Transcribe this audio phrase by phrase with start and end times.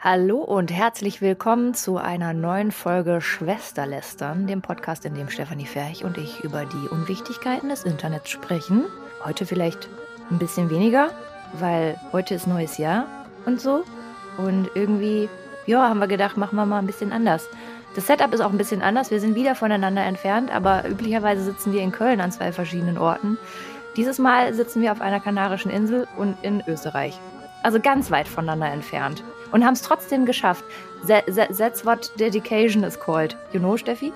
[0.00, 6.04] Hallo und herzlich willkommen zu einer neuen Folge Schwesterlästern, dem Podcast, in dem Stefanie Ferch
[6.04, 8.84] und ich über die Unwichtigkeiten des Internets sprechen.
[9.24, 9.88] Heute vielleicht
[10.30, 11.10] ein bisschen weniger,
[11.54, 13.06] weil heute ist neues Jahr
[13.44, 13.82] und so.
[14.36, 15.28] Und irgendwie,
[15.66, 17.48] ja, haben wir gedacht, machen wir mal ein bisschen anders.
[17.96, 19.10] Das Setup ist auch ein bisschen anders.
[19.10, 23.36] Wir sind wieder voneinander entfernt, aber üblicherweise sitzen wir in Köln an zwei verschiedenen Orten.
[23.96, 27.18] Dieses Mal sitzen wir auf einer kanarischen Insel und in Österreich.
[27.62, 29.22] Also ganz weit voneinander entfernt.
[29.52, 30.64] Und haben es trotzdem geschafft.
[31.06, 31.24] That,
[31.56, 33.36] that's what dedication is called.
[33.52, 34.12] You know, Steffi?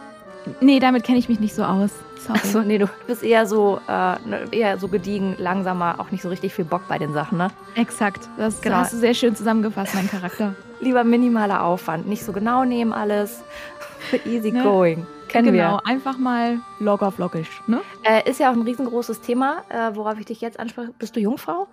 [0.60, 1.90] Nee, damit kenne ich mich nicht so aus.
[2.18, 2.38] Sorry.
[2.38, 6.28] Achso, nee, du bist eher so, äh, ne, eher so gediegen, langsamer, auch nicht so
[6.28, 7.48] richtig viel Bock bei den Sachen, ne?
[7.74, 8.28] Exakt.
[8.36, 8.76] Das genau.
[8.76, 10.54] hast du sehr schön zusammengefasst, mein Charakter.
[10.80, 13.42] Lieber minimaler Aufwand, nicht so genau nehmen alles.
[14.24, 14.62] Easy ne?
[14.62, 15.06] going.
[15.28, 15.86] Kennen genau, wir.
[15.86, 17.80] einfach mal locker flockig, ne?
[18.04, 20.92] Äh, ist ja auch ein riesengroßes Thema, äh, worauf ich dich jetzt anspreche.
[20.98, 21.66] Bist du Jungfrau?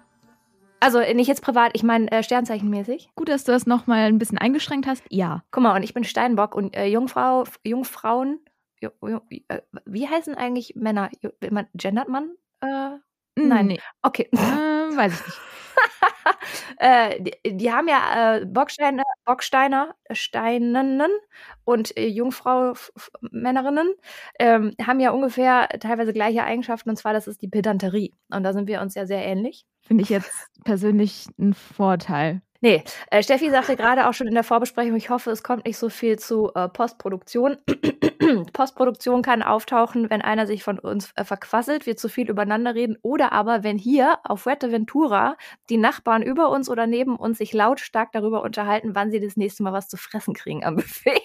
[0.80, 3.10] Also nicht jetzt privat, ich meine äh, sternzeichenmäßig.
[3.16, 5.04] Gut, dass du das nochmal ein bisschen eingeschränkt hast.
[5.10, 5.44] Ja.
[5.52, 8.40] Guck mal, und ich bin Steinbock und äh, Jungfrau, Jungfrauen,
[8.81, 8.90] äh,
[9.86, 11.09] wie heißen eigentlich Männer?
[11.73, 12.31] Gendert man?
[12.62, 12.98] Äh,
[13.36, 13.68] nein.
[13.68, 13.80] Nee.
[14.02, 14.30] Okay.
[14.31, 15.40] Äh, weiß ich nicht.
[16.78, 21.12] äh, die, die, haben ja äh, Bocksteine, Bocksteiner, Steinenen
[21.64, 22.73] und äh, Jungfrau
[23.31, 23.94] Männerinnen
[24.39, 28.53] ähm, haben ja ungefähr teilweise gleiche Eigenschaften und zwar das ist die Pedanterie und da
[28.53, 29.66] sind wir uns ja sehr ähnlich.
[29.81, 30.31] Finde ich jetzt
[30.64, 32.42] persönlich ein Vorteil.
[32.62, 35.78] Nee, äh, Steffi sagte gerade auch schon in der Vorbesprechung, ich hoffe, es kommt nicht
[35.78, 37.58] so viel zu äh, Postproduktion.
[38.54, 42.98] Postproduktion kann auftauchen, wenn einer sich von uns äh, verquasselt, wir zu viel übereinander reden
[43.02, 45.38] oder aber wenn hier auf Fuerteventura
[45.70, 49.64] die Nachbarn über uns oder neben uns sich lautstark darüber unterhalten, wann sie das nächste
[49.64, 51.22] Mal was zu fressen kriegen am Buffet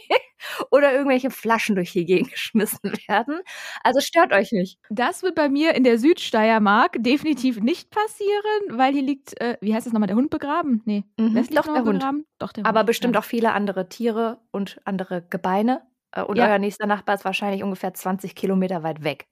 [0.70, 3.40] oder irgendwelche Flaschen durch die Gegend geschmissen werden.
[3.82, 4.78] Also stört euch nicht.
[4.90, 9.74] Das wird bei mir in der Südsteiermark definitiv nicht passieren, weil hier liegt, äh, wie
[9.74, 10.82] heißt das nochmal, der Hund begraben?
[10.84, 12.02] Nee, mhm, doch, der Hund.
[12.38, 12.66] doch der Hund.
[12.66, 13.20] Aber bestimmt ja.
[13.20, 15.82] auch viele andere Tiere und andere Gebeine.
[16.12, 16.48] Äh, und ja.
[16.48, 19.26] euer nächster Nachbar ist wahrscheinlich ungefähr 20 Kilometer weit weg.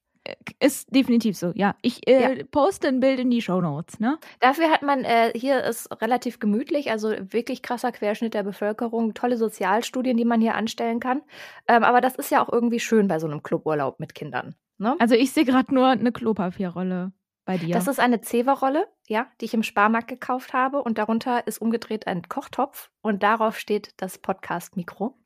[0.60, 1.74] Ist definitiv so, ja.
[1.83, 2.44] Ich äh, ja.
[2.50, 4.18] poste ein Bild in die Show Notes, ne?
[4.40, 9.36] Dafür hat man, äh, hier ist relativ gemütlich, also wirklich krasser Querschnitt der Bevölkerung, tolle
[9.36, 11.22] Sozialstudien, die man hier anstellen kann.
[11.66, 14.55] Ähm, aber das ist ja auch irgendwie schön bei so einem Cluburlaub mit Kindern.
[14.78, 14.96] Ne?
[14.98, 17.12] Also ich sehe gerade nur eine Klopapierrolle
[17.44, 17.74] bei dir.
[17.74, 22.06] Das ist eine Zewa-Rolle, ja, die ich im Sparmarkt gekauft habe und darunter ist umgedreht
[22.06, 25.18] ein Kochtopf und darauf steht das Podcast-Mikro.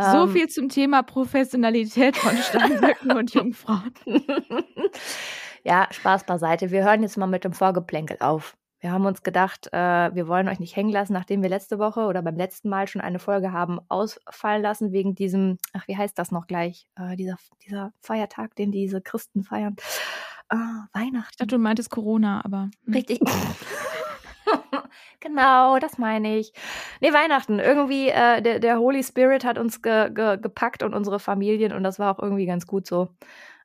[0.00, 3.92] So ähm, viel zum Thema Professionalität von Steinböcken und Jungfrauen.
[5.64, 6.70] ja, Spaß beiseite.
[6.70, 8.56] Wir hören jetzt mal mit dem Vorgeplänkel auf.
[8.80, 12.02] Wir haben uns gedacht, äh, wir wollen euch nicht hängen lassen, nachdem wir letzte Woche
[12.02, 16.16] oder beim letzten Mal schon eine Folge haben ausfallen lassen, wegen diesem, ach, wie heißt
[16.16, 16.88] das noch gleich?
[16.94, 17.36] Äh, dieser,
[17.66, 19.74] dieser Feiertag, den diese Christen feiern.
[20.48, 20.56] Äh,
[20.92, 21.30] Weihnachten.
[21.32, 22.70] Ich dachte, du meintest Corona, aber.
[22.84, 22.94] Hm.
[22.94, 23.20] Richtig.
[25.20, 26.52] genau, das meine ich.
[27.00, 27.58] Nee, Weihnachten.
[27.58, 31.82] Irgendwie, äh, der, der Holy Spirit hat uns ge, ge, gepackt und unsere Familien und
[31.82, 33.08] das war auch irgendwie ganz gut so.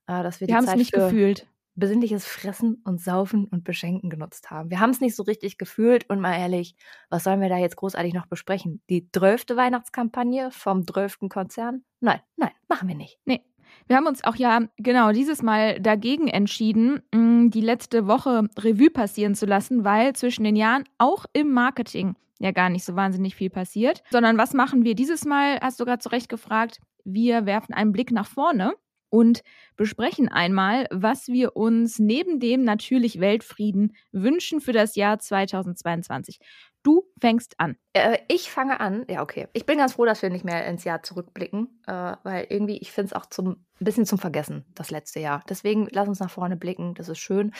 [0.07, 1.47] Äh, dass wir wir haben es nicht gefühlt.
[1.75, 4.69] Besinnliches Fressen und Saufen und Beschenken genutzt haben.
[4.69, 6.75] Wir haben es nicht so richtig gefühlt und mal ehrlich,
[7.09, 8.83] was sollen wir da jetzt großartig noch besprechen?
[8.89, 11.83] Die drölfte Weihnachtskampagne vom drölften Konzern?
[11.99, 13.17] Nein, nein, machen wir nicht.
[13.25, 13.43] Nee,
[13.87, 18.89] wir haben uns auch ja genau dieses Mal dagegen entschieden, mm, die letzte Woche Revue
[18.89, 23.35] passieren zu lassen, weil zwischen den Jahren auch im Marketing ja gar nicht so wahnsinnig
[23.35, 24.03] viel passiert.
[24.11, 27.91] Sondern was machen wir dieses Mal, hast du gerade zu Recht gefragt, wir werfen einen
[27.91, 28.73] Blick nach vorne
[29.09, 29.43] und
[29.75, 36.39] besprechen einmal, was wir uns neben dem natürlich Weltfrieden wünschen für das Jahr 2022.
[36.83, 37.77] Du fängst an.
[37.93, 39.05] Äh, ich fange an.
[39.09, 39.47] Ja, okay.
[39.53, 42.91] Ich bin ganz froh, dass wir nicht mehr ins Jahr zurückblicken, äh, weil irgendwie, ich
[42.91, 45.43] finde es auch zum, ein bisschen zum Vergessen, das letzte Jahr.
[45.47, 46.93] Deswegen lass uns nach vorne blicken.
[46.93, 47.53] Das ist schön.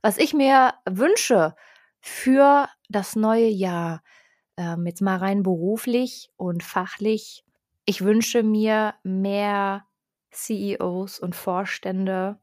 [0.00, 1.54] Was ich mir wünsche
[2.00, 4.02] für das neue Jahr,
[4.56, 7.44] äh, jetzt mal rein beruflich und fachlich,
[7.84, 9.84] ich wünsche mir mehr
[10.30, 12.38] CEOs und Vorstände,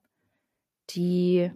[0.91, 1.51] die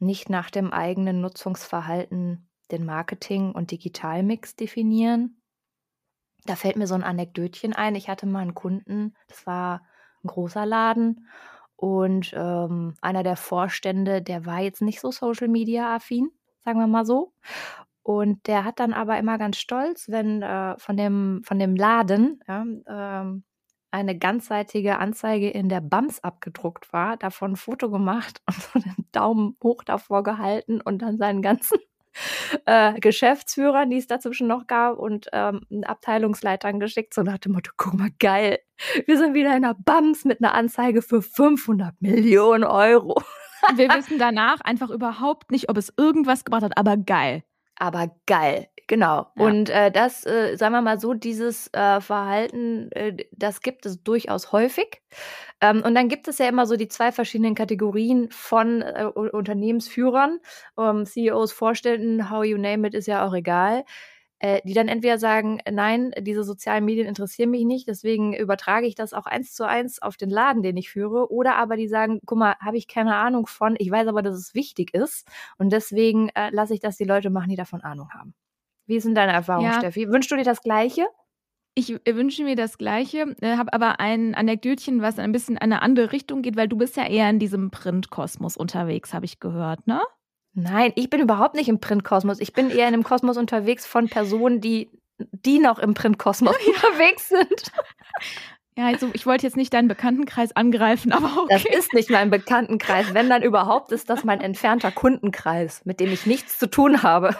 [0.00, 5.40] nicht nach dem eigenen Nutzungsverhalten den Marketing- und Digitalmix definieren.
[6.44, 7.94] Da fällt mir so ein Anekdötchen ein.
[7.94, 9.82] Ich hatte mal einen Kunden, das war
[10.24, 11.28] ein großer Laden
[11.76, 16.30] und ähm, einer der Vorstände, der war jetzt nicht so Social Media affin,
[16.64, 17.32] sagen wir mal so.
[18.02, 22.40] Und der hat dann aber immer ganz stolz, wenn äh, von, dem, von dem Laden
[22.48, 23.44] ja, ähm,
[23.90, 29.06] eine ganzseitige Anzeige in der BAMS abgedruckt war, davon ein Foto gemacht und so den
[29.12, 31.78] Daumen hoch davor gehalten und dann seinen ganzen
[32.66, 37.72] äh, Geschäftsführern, die es dazwischen noch gab, und ähm, Abteilungsleitern geschickt, so nach dem Motto,
[37.76, 38.58] guck mal, geil,
[39.06, 43.22] wir sind wieder in der BAMS mit einer Anzeige für 500 Millionen Euro.
[43.74, 47.42] wir wissen danach einfach überhaupt nicht, ob es irgendwas gebracht hat, aber geil.
[47.76, 48.68] Aber geil.
[48.88, 49.26] Genau.
[49.36, 49.44] Ja.
[49.44, 54.02] Und äh, das, äh, sagen wir mal so, dieses äh, Verhalten, äh, das gibt es
[54.02, 55.02] durchaus häufig.
[55.60, 60.40] Ähm, und dann gibt es ja immer so die zwei verschiedenen Kategorien von äh, Unternehmensführern,
[60.78, 63.84] ähm, CEOs, Vorständen, how you name it, ist ja auch egal
[64.40, 68.94] äh, die dann entweder sagen, nein, diese sozialen Medien interessieren mich nicht, deswegen übertrage ich
[68.94, 72.20] das auch eins zu eins auf den Laden, den ich führe, oder aber die sagen,
[72.24, 75.26] guck mal, habe ich keine Ahnung von, ich weiß aber, dass es wichtig ist
[75.58, 78.34] und deswegen äh, lasse ich das die Leute machen, die davon Ahnung haben.
[78.88, 79.78] Wie sind deine Erfahrungen, ja.
[79.78, 80.08] Steffi?
[80.08, 81.06] Wünschst du dir das Gleiche?
[81.74, 85.62] Ich äh, wünsche mir das Gleiche, äh, habe aber ein Anekdötchen, was ein bisschen in
[85.62, 89.38] eine andere Richtung geht, weil du bist ja eher in diesem Printkosmos unterwegs, habe ich
[89.38, 90.00] gehört, ne?
[90.54, 92.40] Nein, ich bin überhaupt nicht im Printkosmos.
[92.40, 97.28] Ich bin eher in einem Kosmos unterwegs von Personen, die, die noch im Printkosmos unterwegs
[97.28, 97.70] sind.
[98.76, 101.62] Ja, also ich wollte jetzt nicht deinen Bekanntenkreis angreifen, aber okay.
[101.62, 103.12] Das ist nicht mein Bekanntenkreis.
[103.12, 107.36] Wenn dann überhaupt, ist das mein entfernter Kundenkreis, mit dem ich nichts zu tun habe.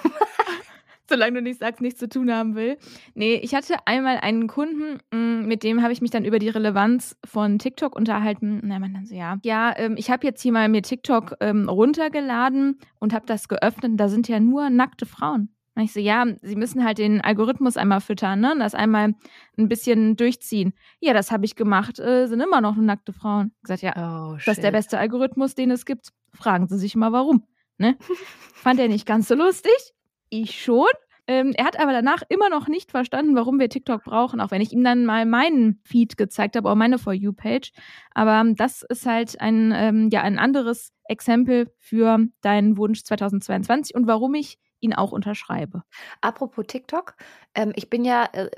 [1.09, 2.77] Solange du nicht sagst, nichts zu tun haben will.
[3.15, 6.51] Nee, ich hatte einmal einen Kunden, mm, mit dem habe ich mich dann über die
[6.51, 8.61] Relevanz von TikTok unterhalten.
[8.63, 9.39] Na, man dann so, ja.
[9.43, 13.93] Ja, ähm, ich habe jetzt hier mal mir TikTok ähm, runtergeladen und habe das geöffnet.
[13.97, 15.49] Da sind ja nur nackte Frauen.
[15.75, 18.55] Und ich so, ja, sie müssen halt den Algorithmus einmal füttern, ne?
[18.59, 19.15] Das einmal
[19.57, 20.75] ein bisschen durchziehen.
[21.01, 23.53] Ja, das habe ich gemacht, äh, sind immer noch nackte Frauen.
[23.59, 26.09] Ich gesagt, ja, oh, das ist der beste Algorithmus, den es gibt.
[26.35, 27.45] Fragen Sie sich mal warum.
[27.79, 27.97] Ne?
[28.55, 29.95] Fand er nicht ganz so lustig
[30.31, 30.87] ich schon.
[31.27, 34.63] Ähm, er hat aber danach immer noch nicht verstanden, warum wir TikTok brauchen, auch wenn
[34.63, 37.73] ich ihm dann mal meinen Feed gezeigt habe, auch meine For You-Page.
[38.13, 44.07] Aber das ist halt ein, ähm, ja, ein anderes Exempel für deinen Wunsch 2022 und
[44.07, 45.83] warum ich ihn auch unterschreibe.
[46.23, 47.15] Apropos TikTok,
[47.55, 48.49] ähm, ich bin ja, äh,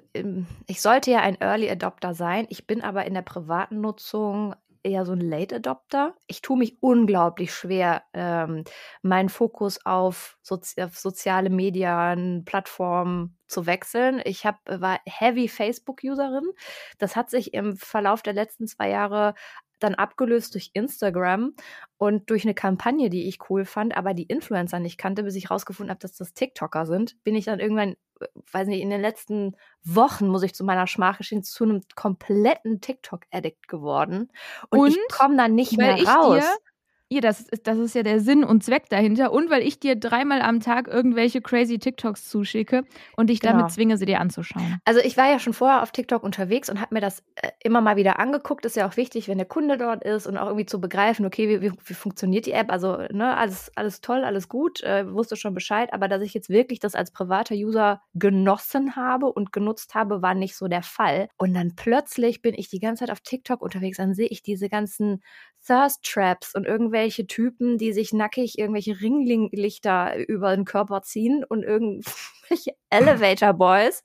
[0.66, 2.46] ich sollte ja ein Early Adopter sein.
[2.50, 6.14] Ich bin aber in der privaten Nutzung eher so ein Late Adopter.
[6.26, 8.64] Ich tue mich unglaublich schwer, ähm,
[9.02, 14.20] meinen Fokus auf, Sozi auf soziale Medien, Plattformen zu wechseln.
[14.24, 16.50] Ich hab, war heavy Facebook-Userin.
[16.98, 19.34] Das hat sich im Verlauf der letzten zwei Jahre
[19.80, 21.54] dann abgelöst durch Instagram
[21.98, 25.50] und durch eine Kampagne, die ich cool fand, aber die Influencer nicht kannte, bis ich
[25.50, 29.00] rausgefunden habe, dass das TikToker sind, bin ich dann irgendwann, äh, weiß nicht, in den
[29.00, 34.30] letzten Wochen, muss ich zu meiner Schmach gestehen, zu einem kompletten TikTok-Addict geworden.
[34.70, 36.40] Und, und ich komme dann nicht mehr raus.
[36.40, 36.69] Dir
[37.12, 39.32] ja, das ist, das ist ja der Sinn und Zweck dahinter.
[39.32, 42.84] Und weil ich dir dreimal am Tag irgendwelche crazy TikToks zuschicke
[43.16, 43.54] und dich genau.
[43.54, 44.78] damit zwinge, sie dir anzuschauen.
[44.84, 47.80] Also ich war ja schon vorher auf TikTok unterwegs und habe mir das äh, immer
[47.80, 48.64] mal wieder angeguckt.
[48.64, 51.48] Ist ja auch wichtig, wenn der Kunde dort ist und auch irgendwie zu begreifen, okay,
[51.48, 52.70] wie, wie, wie funktioniert die App?
[52.70, 55.92] Also, ne, alles, alles toll, alles gut, äh, wusste schon Bescheid.
[55.92, 60.34] Aber dass ich jetzt wirklich das als privater User genossen habe und genutzt habe, war
[60.34, 61.28] nicht so der Fall.
[61.38, 64.68] Und dann plötzlich bin ich die ganze Zeit auf TikTok unterwegs, dann sehe ich diese
[64.68, 65.22] ganzen
[65.66, 71.62] Thirst Traps und irgendwelche Typen, die sich nackig irgendwelche Ringlichter über den Körper ziehen und
[71.62, 74.02] irgendwelche Elevator Boys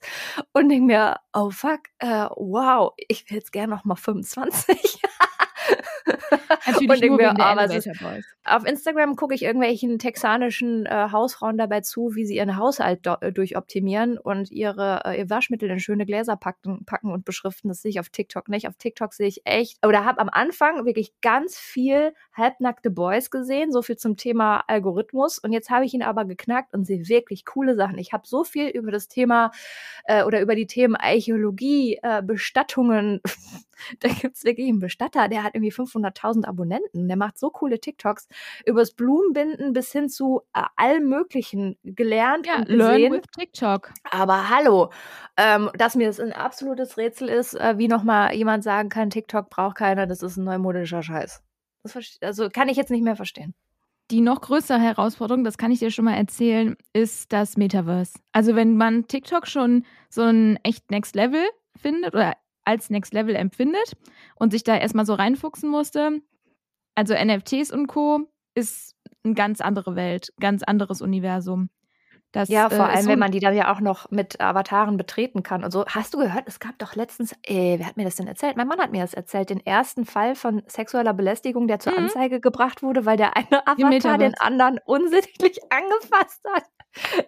[0.52, 5.00] und denke mir, oh fuck, uh, wow, ich will jetzt gerne noch mal 25.
[6.66, 7.88] Natürlich nur mir, oh, ist,
[8.44, 13.32] Auf Instagram gucke ich irgendwelchen texanischen äh, Hausfrauen dabei zu, wie sie ihren Haushalt äh,
[13.32, 17.68] durchoptimieren und ihre äh, ihr Waschmittel in schöne Gläser packen, packen und beschriften.
[17.68, 18.68] Das sehe ich auf TikTok nicht.
[18.68, 23.72] Auf TikTok sehe ich echt oder habe am Anfang wirklich ganz viel halbnackte Boys gesehen.
[23.72, 25.38] So viel zum Thema Algorithmus.
[25.38, 27.98] Und jetzt habe ich ihn aber geknackt und sehe wirklich coole Sachen.
[27.98, 29.50] Ich habe so viel über das Thema
[30.04, 33.20] äh, oder über die Themen Archäologie, äh, Bestattungen.
[34.00, 37.08] da gibt es wirklich einen Bestatter, der hat irgendwie 500.000 Abonnenten.
[37.08, 38.28] Der macht so coole TikToks
[38.64, 42.78] übers Blumenbinden bis hin zu äh, allem Möglichen gelernt ja, und gesehen.
[42.78, 43.92] Learn with TikTok.
[44.10, 44.90] Aber hallo,
[45.36, 49.50] ähm, dass mir das ein absolutes Rätsel ist, äh, wie nochmal jemand sagen kann, TikTok
[49.50, 51.42] braucht keiner, das ist ein neumodischer Scheiß.
[51.82, 53.54] Das also kann ich jetzt nicht mehr verstehen.
[54.12, 58.20] Die noch größere Herausforderung, das kann ich dir schon mal erzählen, ist das Metaverse.
[58.32, 62.34] Also wenn man TikTok schon so ein echt Next Level findet oder
[62.66, 63.96] als Next Level empfindet
[64.34, 66.20] und sich da erstmal so reinfuchsen musste,
[66.94, 68.28] also NFTs und Co.
[68.54, 68.94] ist
[69.24, 71.70] eine ganz andere Welt, ganz anderes Universum.
[72.32, 74.96] Das, ja, vor äh, allem, so wenn man die dann ja auch noch mit Avataren
[74.96, 75.86] betreten kann und so.
[75.86, 78.56] Hast du gehört, es gab doch letztens, äh, wer hat mir das denn erzählt?
[78.56, 82.04] Mein Mann hat mir das erzählt, den ersten Fall von sexueller Belästigung, der zur mhm.
[82.04, 86.64] Anzeige gebracht wurde, weil der eine Avatar den anderen unsittlich angefasst hat.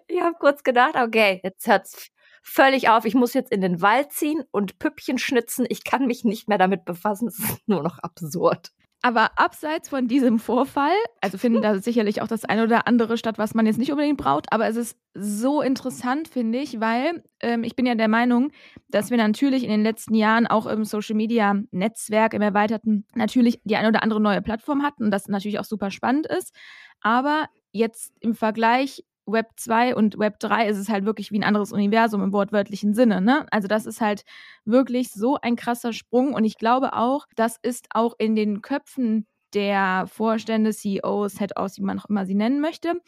[0.09, 2.11] Ich habe kurz gedacht, okay, jetzt hört's
[2.49, 6.25] völlig auf, ich muss jetzt in den Wald ziehen und Püppchen schnitzen, ich kann mich
[6.25, 8.71] nicht mehr damit befassen, es ist nur noch absurd.
[9.01, 13.39] Aber abseits von diesem Vorfall, also finden da sicherlich auch das eine oder andere statt,
[13.39, 17.63] was man jetzt nicht unbedingt braucht, aber es ist so interessant, finde ich, weil ähm,
[17.63, 18.51] ich bin ja der Meinung,
[18.89, 23.61] dass wir natürlich in den letzten Jahren auch im Social Media Netzwerk, im Erweiterten, natürlich
[23.63, 26.53] die eine oder andere neue Plattform hatten und das natürlich auch super spannend ist.
[27.01, 31.45] Aber jetzt im Vergleich Web 2 und Web 3 ist es halt wirklich wie ein
[31.45, 33.21] anderes Universum im wortwörtlichen Sinne.
[33.21, 33.47] Ne?
[33.51, 34.25] Also das ist halt
[34.65, 36.35] wirklich so ein krasser Sprung.
[36.35, 41.83] Und ich glaube auch, das ist auch in den Köpfen der Vorstände, CEOs, Head-Offs, wie
[41.83, 43.01] man auch immer sie nennen möchte.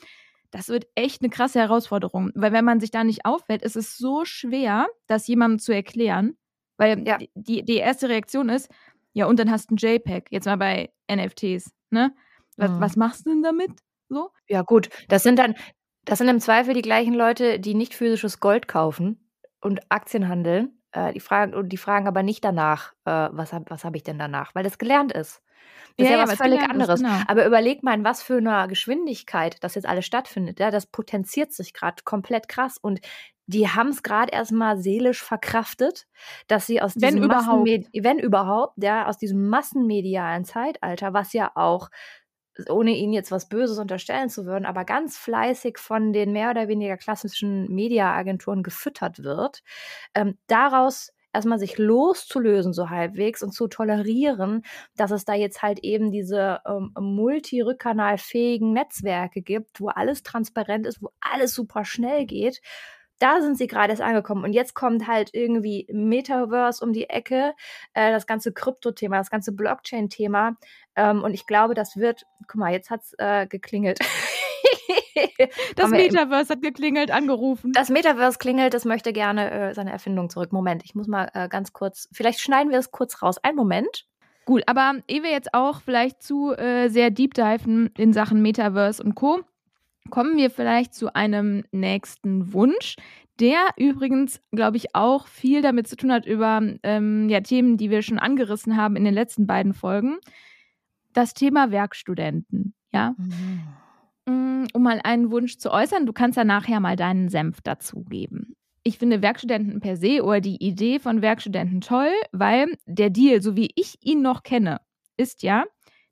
[0.50, 3.96] Das wird echt eine krasse Herausforderung, weil wenn man sich da nicht auffällt, ist es
[3.96, 6.36] so schwer, das jemandem zu erklären,
[6.76, 7.18] weil ja.
[7.34, 8.68] die, die erste Reaktion ist,
[9.12, 12.14] ja, und dann hast du ein JPEG, jetzt mal bei NFTs, ne?
[12.56, 12.80] Was, mhm.
[12.80, 13.70] was machst du denn damit?
[14.08, 14.30] So?
[14.48, 14.90] Ja, gut.
[15.08, 15.54] Das sind dann,
[16.04, 19.28] das sind im Zweifel die gleichen Leute, die nicht physisches Gold kaufen
[19.60, 20.78] und Aktien handeln.
[20.92, 24.02] Äh, die fragen, und die fragen aber nicht danach, äh, was habe was hab ich
[24.02, 25.42] denn danach, weil das gelernt ist.
[25.96, 27.00] Das ja, ist ja, was völlig anderes.
[27.00, 27.22] Ist, genau.
[27.26, 30.58] Aber überleg mal, in was für einer Geschwindigkeit das jetzt alles stattfindet.
[30.58, 32.78] Ja, das potenziert sich gerade komplett krass.
[32.78, 33.00] Und
[33.46, 36.06] die haben es gerade erstmal seelisch verkraftet,
[36.46, 37.68] dass sie aus wenn diesem überhaupt.
[37.68, 41.90] wenn überhaupt, ja, aus diesem massenmedialen Zeitalter, was ja auch
[42.68, 46.68] ohne ihnen jetzt was Böses unterstellen zu würden, aber ganz fleißig von den mehr oder
[46.68, 49.62] weniger klassischen Mediaagenturen gefüttert wird,
[50.14, 54.62] ähm, daraus erstmal sich loszulösen, so halbwegs und zu tolerieren,
[54.96, 61.02] dass es da jetzt halt eben diese ähm, multi-rückkanalfähigen Netzwerke gibt, wo alles transparent ist,
[61.02, 62.60] wo alles super schnell geht.
[63.20, 64.44] Da sind sie gerade erst angekommen.
[64.44, 67.54] Und jetzt kommt halt irgendwie Metaverse um die Ecke,
[67.94, 70.56] äh, das ganze Krypto-Thema, das ganze Blockchain-Thema.
[70.96, 74.00] Ähm, und ich glaube, das wird, guck mal, jetzt hat's äh, geklingelt.
[75.76, 77.72] das Metaverse hat geklingelt, angerufen.
[77.72, 80.52] Das Metaverse klingelt, das möchte gerne äh, seine Erfindung zurück.
[80.52, 83.36] Moment, ich muss mal äh, ganz kurz, vielleicht schneiden wir es kurz raus.
[83.42, 84.06] Ein Moment.
[84.46, 89.02] Gut, aber ehe wir jetzt auch vielleicht zu äh, sehr deep diven in Sachen Metaverse
[89.02, 89.40] und Co.,
[90.10, 92.96] kommen wir vielleicht zu einem nächsten Wunsch,
[93.40, 97.90] der übrigens, glaube ich, auch viel damit zu tun hat über ähm, ja, Themen, die
[97.90, 100.18] wir schon angerissen haben in den letzten beiden Folgen.
[101.12, 102.74] Das Thema Werkstudenten.
[102.92, 103.14] Ja.
[103.16, 103.62] Mhm.
[104.26, 108.54] Mm, um mal einen Wunsch zu äußern, du kannst ja nachher mal deinen Senf dazugeben.
[108.82, 113.56] Ich finde Werkstudenten per se oder die Idee von Werkstudenten toll, weil der Deal, so
[113.56, 114.80] wie ich ihn noch kenne,
[115.16, 115.64] ist ja,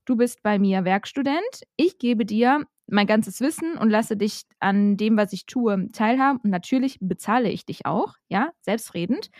[0.04, 4.96] du bist bei mir Werkstudent, ich gebe dir mein ganzes Wissen und lasse dich an
[4.96, 6.40] dem, was ich tue, teilhaben.
[6.42, 9.30] Und natürlich bezahle ich dich auch, ja, selbstredend.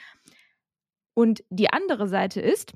[1.15, 2.75] Und die andere Seite ist,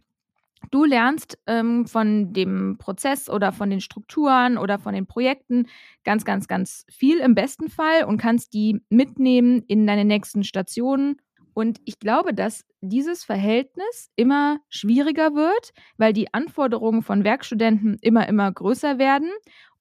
[0.70, 5.66] Du lernst ähm, von dem Prozess oder von den Strukturen oder von den Projekten
[6.04, 11.16] ganz, ganz, ganz viel im besten Fall und kannst die mitnehmen in deine nächsten Stationen.
[11.54, 18.26] Und ich glaube, dass dieses Verhältnis immer schwieriger wird, weil die Anforderungen von Werkstudenten immer,
[18.28, 19.30] immer größer werden.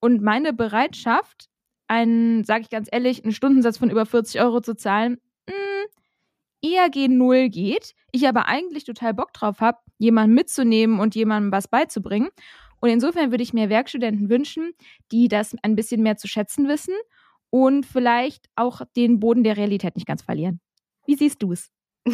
[0.01, 1.47] Und meine Bereitschaft,
[1.87, 5.87] einen, sage ich ganz ehrlich, einen Stundensatz von über 40 Euro zu zahlen, mh, hm,
[6.61, 7.93] eher G0 geht.
[8.11, 12.29] Ich aber eigentlich total Bock drauf habe, jemanden mitzunehmen und jemandem was beizubringen.
[12.81, 14.73] Und insofern würde ich mir Werkstudenten wünschen,
[15.11, 16.95] die das ein bisschen mehr zu schätzen wissen
[17.51, 20.59] und vielleicht auch den Boden der Realität nicht ganz verlieren.
[21.05, 21.71] Wie siehst du es?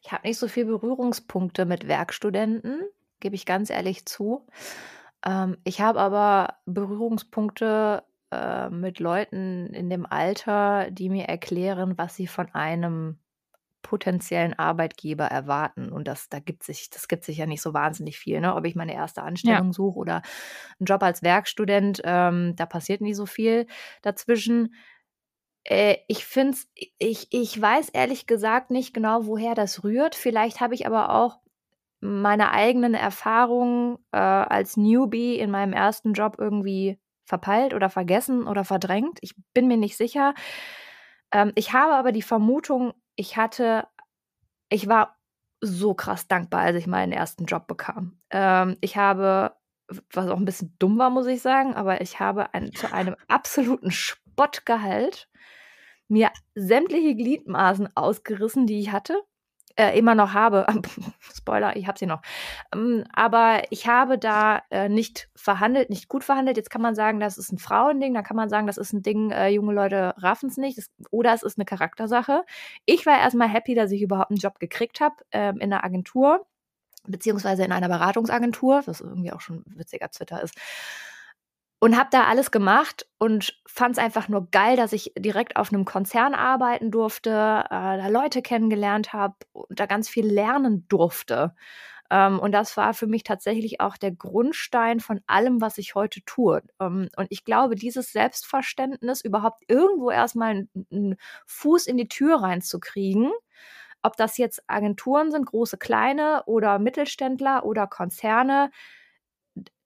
[0.00, 2.80] Ich habe nicht so viele Berührungspunkte mit Werkstudenten,
[3.20, 4.46] gebe ich ganz ehrlich zu.
[5.24, 12.14] Ähm, ich habe aber Berührungspunkte äh, mit Leuten in dem Alter, die mir erklären, was
[12.16, 13.18] sie von einem
[13.82, 15.90] potenziellen Arbeitgeber erwarten.
[15.90, 18.54] Und das, da gibt sich, das gibt sich ja nicht so wahnsinnig viel, ne?
[18.54, 19.72] Ob ich meine erste Anstellung ja.
[19.72, 20.22] suche oder
[20.78, 23.66] einen Job als Werkstudent, ähm, da passiert nie so viel
[24.02, 24.74] dazwischen.
[25.64, 26.58] Äh, ich finde
[26.98, 30.14] ich, ich weiß ehrlich gesagt nicht genau, woher das rührt.
[30.14, 31.38] Vielleicht habe ich aber auch
[32.00, 38.64] meine eigenen Erfahrungen äh, als Newbie in meinem ersten Job irgendwie verpeilt oder vergessen oder
[38.64, 39.18] verdrängt.
[39.20, 40.34] Ich bin mir nicht sicher.
[41.32, 43.86] Ähm, ich habe aber die Vermutung, ich hatte,
[44.68, 45.16] ich war
[45.60, 48.20] so krass dankbar, als ich meinen ersten Job bekam.
[48.30, 49.56] Ähm, ich habe,
[50.12, 53.16] was auch ein bisschen dumm war, muss ich sagen, aber ich habe ein, zu einem
[53.28, 55.28] absoluten Spottgehalt
[56.06, 59.22] mir sämtliche Gliedmaßen ausgerissen, die ich hatte
[59.78, 60.66] äh, immer noch habe.
[61.34, 62.20] Spoiler, ich habe sie noch.
[62.74, 66.56] Ähm, aber ich habe da äh, nicht verhandelt, nicht gut verhandelt.
[66.56, 69.02] Jetzt kann man sagen, das ist ein Frauending, dann kann man sagen, das ist ein
[69.02, 70.78] Ding, äh, junge Leute raffen es nicht.
[70.78, 72.44] Das, oder es ist eine Charaktersache.
[72.86, 76.46] Ich war erstmal happy, dass ich überhaupt einen Job gekriegt habe ähm, in einer Agentur
[77.06, 80.54] beziehungsweise in einer Beratungsagentur, was irgendwie auch schon witziger Twitter ist
[81.80, 85.72] und habe da alles gemacht und fand es einfach nur geil, dass ich direkt auf
[85.72, 91.54] einem Konzern arbeiten durfte, äh, da Leute kennengelernt habe und da ganz viel lernen durfte.
[92.10, 96.20] Ähm, und das war für mich tatsächlich auch der Grundstein von allem, was ich heute
[96.24, 96.62] tue.
[96.80, 101.16] Ähm, und ich glaube, dieses Selbstverständnis, überhaupt irgendwo erstmal einen
[101.46, 103.30] Fuß in die Tür reinzukriegen,
[104.02, 108.70] ob das jetzt Agenturen sind, große, kleine oder Mittelständler oder Konzerne,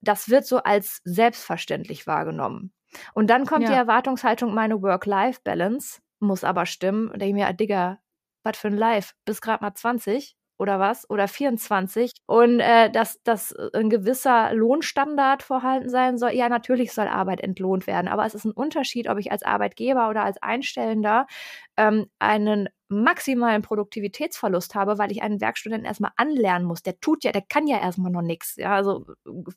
[0.02, 2.72] das wird so als selbstverständlich wahrgenommen.
[3.14, 3.70] Und dann kommt ja.
[3.70, 7.08] die Erwartungshaltung, meine Work-Life-Balance muss aber stimmen.
[7.08, 7.98] Und denke ich mir, Digga,
[8.44, 9.14] was für ein Life?
[9.24, 11.08] Bis gerade mal 20 oder was?
[11.10, 12.12] Oder 24.
[12.26, 16.32] Und äh, dass, dass ein gewisser Lohnstandard vorhanden sein soll.
[16.32, 18.08] Ja, natürlich soll Arbeit entlohnt werden.
[18.08, 21.26] Aber es ist ein Unterschied, ob ich als Arbeitgeber oder als Einstellender
[21.76, 26.82] ähm, einen maximalen Produktivitätsverlust habe, weil ich einen Werkstudenten erstmal anlernen muss.
[26.82, 28.56] Der tut ja, der kann ja erstmal noch nichts.
[28.56, 29.06] Ja, also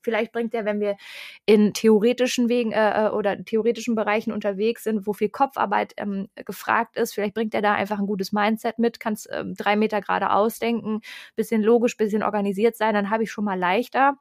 [0.02, 0.96] vielleicht bringt der, wenn wir
[1.46, 6.98] in theoretischen Wegen äh, äh, oder theoretischen Bereichen unterwegs sind, wo viel Kopfarbeit ähm, gefragt
[6.98, 10.02] ist, vielleicht bringt er da einfach ein gutes Mindset mit, kann es ähm, drei Meter
[10.02, 11.02] gerade ausdenken,
[11.36, 14.18] bisschen logisch, bisschen organisiert sein, dann habe ich schon mal leichter.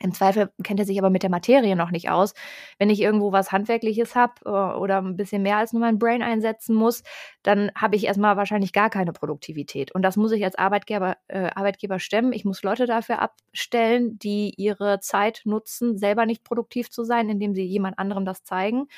[0.00, 2.34] Im Zweifel kennt er sich aber mit der Materie noch nicht aus.
[2.78, 6.22] Wenn ich irgendwo was Handwerkliches habe äh, oder ein bisschen mehr als nur mein Brain
[6.22, 7.02] einsetzen muss,
[7.42, 9.94] dann habe ich erstmal wahrscheinlich gar keine Produktivität.
[9.94, 12.32] Und das muss ich als Arbeitgeber, äh, Arbeitgeber stemmen.
[12.32, 17.54] Ich muss Leute dafür abstellen, die ihre Zeit nutzen, selber nicht produktiv zu sein, indem
[17.54, 18.88] sie jemand anderem das zeigen.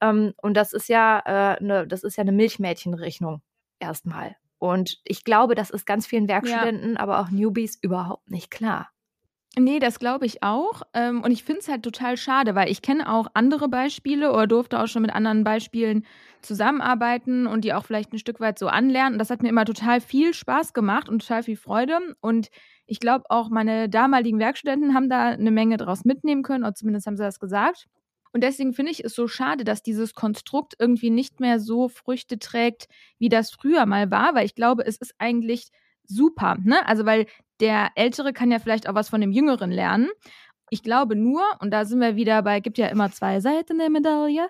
[0.00, 3.42] Ähm, und das ist ja äh, ne, das ist ja eine Milchmädchenrechnung
[3.78, 4.36] erstmal.
[4.58, 7.00] Und ich glaube, das ist ganz vielen Werkstudenten, ja.
[7.00, 8.90] aber auch Newbies überhaupt nicht klar.
[9.58, 10.82] Nee, das glaube ich auch.
[10.94, 14.46] Ähm, und ich finde es halt total schade, weil ich kenne auch andere Beispiele oder
[14.46, 16.06] durfte auch schon mit anderen Beispielen
[16.40, 19.14] zusammenarbeiten und die auch vielleicht ein Stück weit so anlernen.
[19.14, 21.98] Und das hat mir immer total viel Spaß gemacht und total viel Freude.
[22.20, 22.48] Und
[22.86, 27.06] ich glaube auch meine damaligen Werkstudenten haben da eine Menge draus mitnehmen können, oder zumindest
[27.06, 27.86] haben sie das gesagt.
[28.32, 32.38] Und deswegen finde ich es so schade, dass dieses Konstrukt irgendwie nicht mehr so Früchte
[32.38, 32.86] trägt,
[33.18, 35.70] wie das früher mal war, weil ich glaube, es ist eigentlich
[36.04, 36.86] super, ne?
[36.86, 37.26] Also weil
[37.60, 40.08] der Ältere kann ja vielleicht auch was von dem Jüngeren lernen.
[40.70, 43.90] Ich glaube nur, und da sind wir wieder bei, gibt ja immer zwei Seiten der
[43.90, 44.48] Medaille.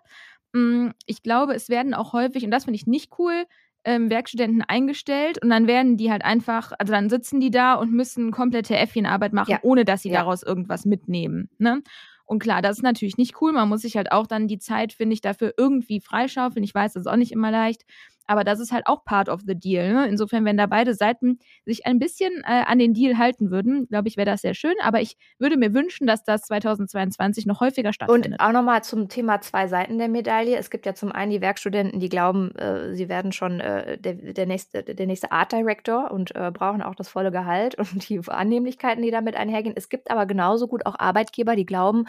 [0.52, 3.44] Mm, ich glaube, es werden auch häufig, und das finde ich nicht cool,
[3.84, 7.92] ähm, Werkstudenten eingestellt und dann werden die halt einfach, also dann sitzen die da und
[7.92, 9.58] müssen komplette Äffchenarbeit machen, ja.
[9.62, 10.20] ohne dass sie ja.
[10.20, 11.48] daraus irgendwas mitnehmen.
[11.58, 11.82] Ne?
[12.26, 13.52] Und klar, das ist natürlich nicht cool.
[13.52, 16.62] Man muss sich halt auch dann die Zeit, finde ich, dafür irgendwie freischaufeln.
[16.62, 17.84] Ich weiß, das ist auch nicht immer leicht.
[18.30, 19.92] Aber das ist halt auch part of the deal.
[19.92, 20.06] Ne?
[20.06, 24.06] Insofern, wenn da beide Seiten sich ein bisschen äh, an den Deal halten würden, glaube
[24.06, 24.74] ich, wäre das sehr schön.
[24.84, 28.34] Aber ich würde mir wünschen, dass das 2022 noch häufiger stattfindet.
[28.34, 30.56] Und auch nochmal zum Thema zwei Seiten der Medaille.
[30.56, 34.14] Es gibt ja zum einen die Werkstudenten, die glauben, äh, sie werden schon äh, der,
[34.14, 38.20] der, nächste, der nächste Art Director und äh, brauchen auch das volle Gehalt und die
[38.28, 39.74] Annehmlichkeiten, die damit einhergehen.
[39.76, 42.04] Es gibt aber genauso gut auch Arbeitgeber, die glauben,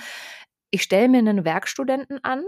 [0.70, 2.44] ich stelle mir einen Werkstudenten an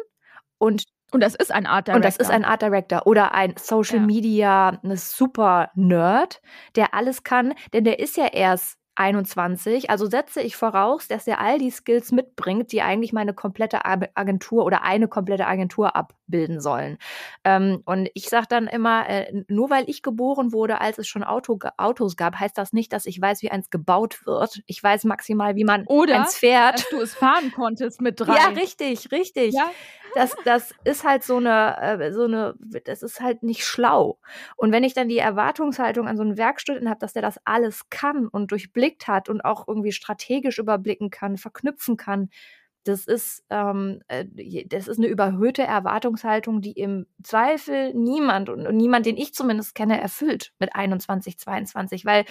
[0.59, 0.83] und
[1.13, 1.95] und das ist ein Art Director.
[1.95, 4.05] Und das ist ein Art Director oder ein Social ja.
[4.05, 6.41] Media eine Super Nerd,
[6.75, 9.89] der alles kann, denn der ist ja erst 21.
[9.89, 14.65] Also setze ich voraus, dass er all die Skills mitbringt, die eigentlich meine komplette Agentur
[14.65, 16.97] oder eine komplette Agentur abbilden sollen.
[17.43, 21.23] Ähm, und ich sage dann immer, äh, nur weil ich geboren wurde, als es schon
[21.23, 24.61] Auto, Autos gab, heißt das nicht, dass ich weiß, wie eins gebaut wird.
[24.67, 26.75] Ich weiß maximal, wie man oder, eins fährt.
[26.75, 28.35] Dass du es fahren konntest mit drei.
[28.35, 29.55] Ja, richtig, richtig.
[29.55, 29.71] Ja?
[30.15, 34.19] Das, das ist halt so eine, äh, so eine, das ist halt nicht schlau.
[34.55, 37.89] Und wenn ich dann die Erwartungshaltung an so einen Werkstudenten habe, dass der das alles
[37.89, 42.29] kann und durchblickt, hat und auch irgendwie strategisch überblicken kann, verknüpfen kann,
[42.83, 44.25] das ist, ähm, äh,
[44.67, 49.99] das ist eine überhöhte Erwartungshaltung, die im Zweifel niemand und, niemand, den ich zumindest kenne,
[49.99, 52.05] erfüllt mit 21, 22.
[52.05, 52.25] Weil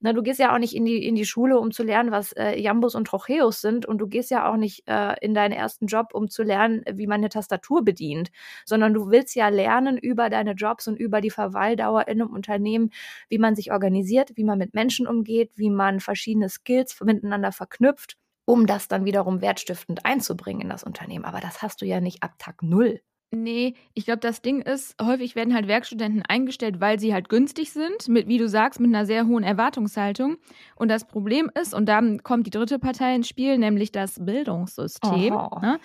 [0.00, 2.32] na, du gehst ja auch nicht in die, in die Schule, um zu lernen, was
[2.32, 3.84] äh, Jambus und Trocheus sind.
[3.84, 7.06] Und du gehst ja auch nicht äh, in deinen ersten Job, um zu lernen, wie
[7.06, 8.30] man eine Tastatur bedient.
[8.64, 12.90] Sondern du willst ja lernen über deine Jobs und über die Verweildauer in einem Unternehmen,
[13.28, 18.19] wie man sich organisiert, wie man mit Menschen umgeht, wie man verschiedene Skills miteinander verknüpft
[18.50, 21.24] um das dann wiederum wertstiftend einzubringen in das Unternehmen.
[21.24, 23.00] Aber das hast du ja nicht ab Tag Null.
[23.32, 27.70] Nee, ich glaube, das Ding ist, häufig werden halt Werkstudenten eingestellt, weil sie halt günstig
[27.70, 30.36] sind, mit, wie du sagst, mit einer sehr hohen Erwartungshaltung.
[30.74, 35.32] Und das Problem ist, und da kommt die dritte Partei ins Spiel, nämlich das Bildungssystem.
[35.62, 35.78] Ne?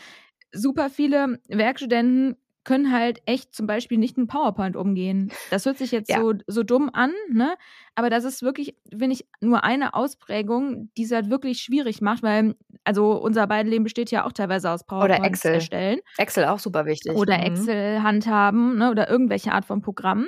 [0.51, 5.31] Super viele Werkstudenten können halt echt zum Beispiel nicht mit PowerPoint umgehen.
[5.51, 6.19] Das hört sich jetzt ja.
[6.19, 7.55] so, so dumm an, ne?
[7.93, 12.23] Aber das ist wirklich, finde ich, nur eine Ausprägung, die es halt wirklich schwierig macht,
[12.23, 15.53] weil, also unser beiden Leben besteht ja auch teilweise aus PowerPoint oder Excel.
[15.53, 15.99] erstellen.
[16.17, 17.13] Excel auch super wichtig.
[17.13, 17.43] Oder mhm.
[17.43, 18.91] Excel handhaben, ne?
[18.91, 20.27] Oder irgendwelche Art von Programm.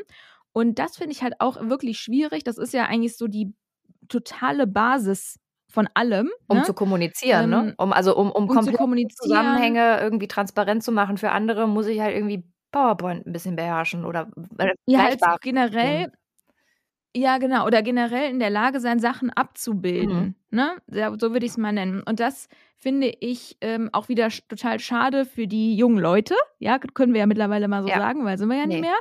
[0.53, 2.43] Und das finde ich halt auch wirklich schwierig.
[2.43, 3.53] Das ist ja eigentlich so die
[4.07, 6.29] totale Basis von allem.
[6.47, 6.63] Um ne?
[6.63, 7.57] zu kommunizieren, ne?
[7.57, 7.75] ähm, ne?
[7.77, 11.99] Um, also um, um, um komplizierte Zusammenhänge irgendwie transparent zu machen für andere, muss ich
[11.99, 16.11] halt irgendwie PowerPoint ein bisschen beherrschen oder äh, ja, halt generell.
[17.15, 17.65] Ja, genau.
[17.65, 20.35] Oder generell in der Lage sein, Sachen abzubilden.
[20.51, 20.57] Mhm.
[20.57, 21.17] Ne?
[21.19, 22.03] So würde ich es mal nennen.
[22.03, 26.35] Und das finde ich ähm, auch wieder total schade für die jungen Leute.
[26.59, 27.97] Ja, können wir ja mittlerweile mal so ja.
[27.97, 28.75] sagen, weil sind wir ja nee.
[28.75, 28.97] nicht mehr.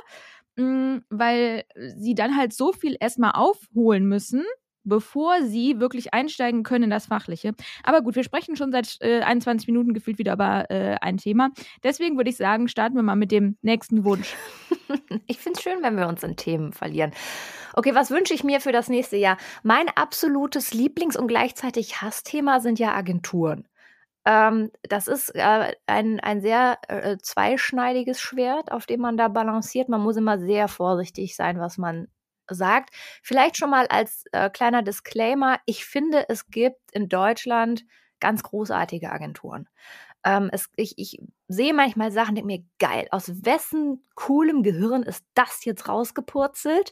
[0.55, 4.43] Mhm, weil sie dann halt so viel erstmal aufholen müssen,
[4.87, 7.53] bevor sie wirklich einsteigen können in das Fachliche.
[7.83, 11.51] Aber gut, wir sprechen schon seit äh, 21 Minuten gefühlt wieder über äh, ein Thema.
[11.83, 14.35] Deswegen würde ich sagen, starten wir mal mit dem nächsten Wunsch.
[15.27, 17.11] ich finde es schön, wenn wir uns in Themen verlieren.
[17.73, 19.37] Okay, was wünsche ich mir für das nächste Jahr?
[19.63, 23.67] Mein absolutes Lieblings- und gleichzeitig Hassthema sind ja Agenturen.
[24.25, 29.87] Ähm, das ist äh, ein, ein sehr äh, zweischneidiges Schwert, auf dem man da balanciert.
[29.89, 32.09] Man muss immer sehr vorsichtig sein, was man
[32.49, 32.91] sagt.
[33.23, 37.85] Vielleicht schon mal als äh, kleiner Disclaimer, ich finde, es gibt in Deutschland
[38.19, 39.69] ganz großartige Agenturen.
[40.23, 45.23] Ähm, es, ich, ich sehe manchmal Sachen, denke mir, geil, aus wessen coolem Gehirn ist
[45.35, 46.91] das jetzt rausgepurzelt?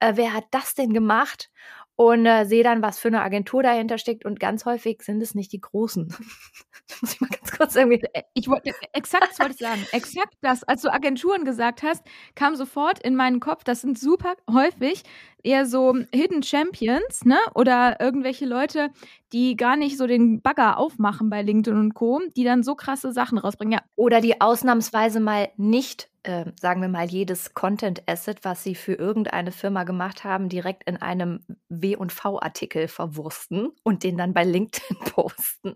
[0.00, 1.50] Äh, wer hat das denn gemacht?
[1.98, 4.24] Und äh, sehe dann, was für eine Agentur dahinter steckt.
[4.24, 6.06] Und ganz häufig sind es nicht die Großen.
[7.02, 8.00] muss ich mal ganz kurz irgendwie.
[8.12, 9.84] Äh, ich wollte, exakt das wollte ich sagen.
[9.90, 10.62] Exakt das.
[10.62, 12.04] Als du Agenturen gesagt hast,
[12.36, 15.02] kam sofort in meinen Kopf, das sind super häufig
[15.42, 17.38] eher so Hidden Champions, ne?
[17.56, 18.90] Oder irgendwelche Leute,
[19.32, 23.12] die gar nicht so den Bagger aufmachen bei LinkedIn und Co., die dann so krasse
[23.12, 23.72] Sachen rausbringen.
[23.72, 23.82] Ja.
[23.96, 29.50] Oder die ausnahmsweise mal nicht äh, sagen wir mal, jedes Content-Asset, was sie für irgendeine
[29.50, 35.74] Firma gemacht haben, direkt in einem W&V-Artikel verwursten und den dann bei LinkedIn posten.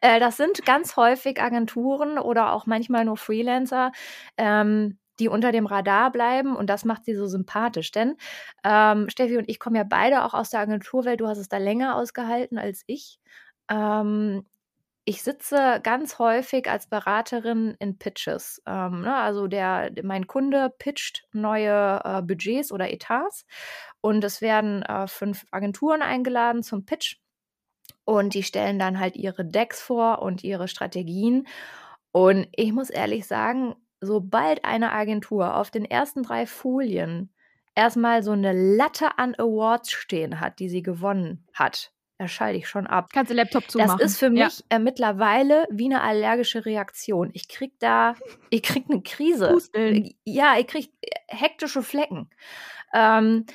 [0.00, 3.92] äh, das sind ganz häufig Agenturen oder auch manchmal nur Freelancer,
[4.38, 7.90] ähm, die unter dem Radar bleiben und das macht sie so sympathisch.
[7.90, 8.16] Denn
[8.64, 11.20] ähm, Steffi und ich kommen ja beide auch aus der Agenturwelt.
[11.20, 13.20] Du hast es da länger ausgehalten als ich.
[13.70, 14.46] Ähm,
[15.10, 18.62] ich sitze ganz häufig als Beraterin in Pitches.
[18.64, 23.44] Ähm, ne, also der, mein Kunde pitcht neue äh, Budgets oder Etats
[24.00, 27.16] und es werden äh, fünf Agenturen eingeladen zum Pitch
[28.04, 31.48] und die stellen dann halt ihre Decks vor und ihre Strategien.
[32.12, 37.34] Und ich muss ehrlich sagen, sobald eine Agentur auf den ersten drei Folien
[37.74, 42.68] erstmal so eine Latte an Awards stehen hat, die sie gewonnen hat, da schalte ich
[42.68, 43.08] schon ab.
[43.14, 43.96] Kannst du Laptop zumachen.
[43.98, 44.76] Das ist für mich ja.
[44.76, 47.30] äh, mittlerweile wie eine allergische Reaktion.
[47.32, 48.14] Ich krieg da,
[48.50, 49.48] ich krieg eine Krise.
[49.48, 50.12] Pusteln.
[50.26, 52.28] Ja, ich krieg äh, hektische Flecken.
[52.92, 53.46] Ähm,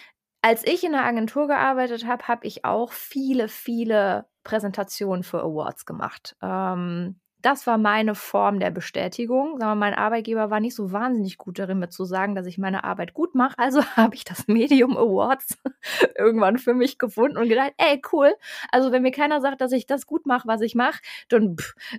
[0.41, 5.85] als ich in der Agentur gearbeitet habe, habe ich auch viele, viele Präsentationen für Awards
[5.85, 6.35] gemacht.
[6.41, 9.59] Ähm, das war meine Form der Bestätigung.
[9.59, 12.83] Wir, mein Arbeitgeber war nicht so wahnsinnig gut darin, mir zu sagen, dass ich meine
[12.83, 13.53] Arbeit gut mache.
[13.59, 15.55] Also habe ich das Medium Awards
[16.17, 18.33] irgendwann für mich gefunden und gedacht, ey, cool.
[18.71, 21.55] Also wenn mir keiner sagt, dass ich das gut mache, was ich mache, dann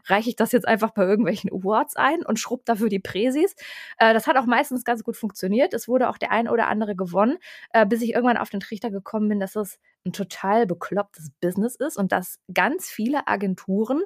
[0.07, 3.55] reiche ich das jetzt einfach bei irgendwelchen Awards ein und schrubb dafür die Präsis.
[3.99, 5.75] Äh, das hat auch meistens ganz gut funktioniert.
[5.75, 7.39] Es wurde auch der ein oder andere gewonnen,
[7.71, 11.77] äh, bis ich irgendwann auf den Trichter gekommen bin, dass es ein total beklopptes Business
[11.77, 14.03] ist und dass ganz viele Agenturen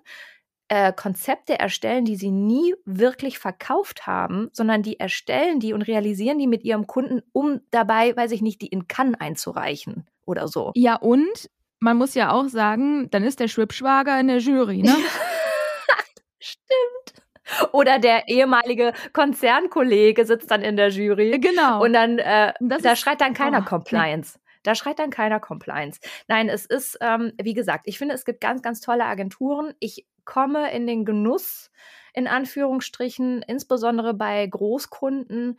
[0.70, 6.38] äh, Konzepte erstellen, die sie nie wirklich verkauft haben, sondern die erstellen die und realisieren
[6.38, 10.70] die mit ihrem Kunden, um dabei, weiß ich nicht, die in Cannes einzureichen oder so.
[10.76, 14.94] Ja, und man muss ja auch sagen, dann ist der Schwibschwager in der Jury, ne?
[16.38, 17.72] Stimmt.
[17.72, 21.36] Oder der ehemalige Konzernkollege sitzt dann in der Jury.
[21.40, 21.82] Genau.
[21.82, 24.38] Und dann, äh, da schreit dann keiner oh, Compliance.
[24.62, 26.00] Da schreit dann keiner Compliance.
[26.28, 29.74] Nein, es ist, ähm, wie gesagt, ich finde, es gibt ganz, ganz tolle Agenturen.
[29.80, 31.70] Ich komme in den Genuss,
[32.14, 35.58] in Anführungsstrichen, insbesondere bei Großkunden,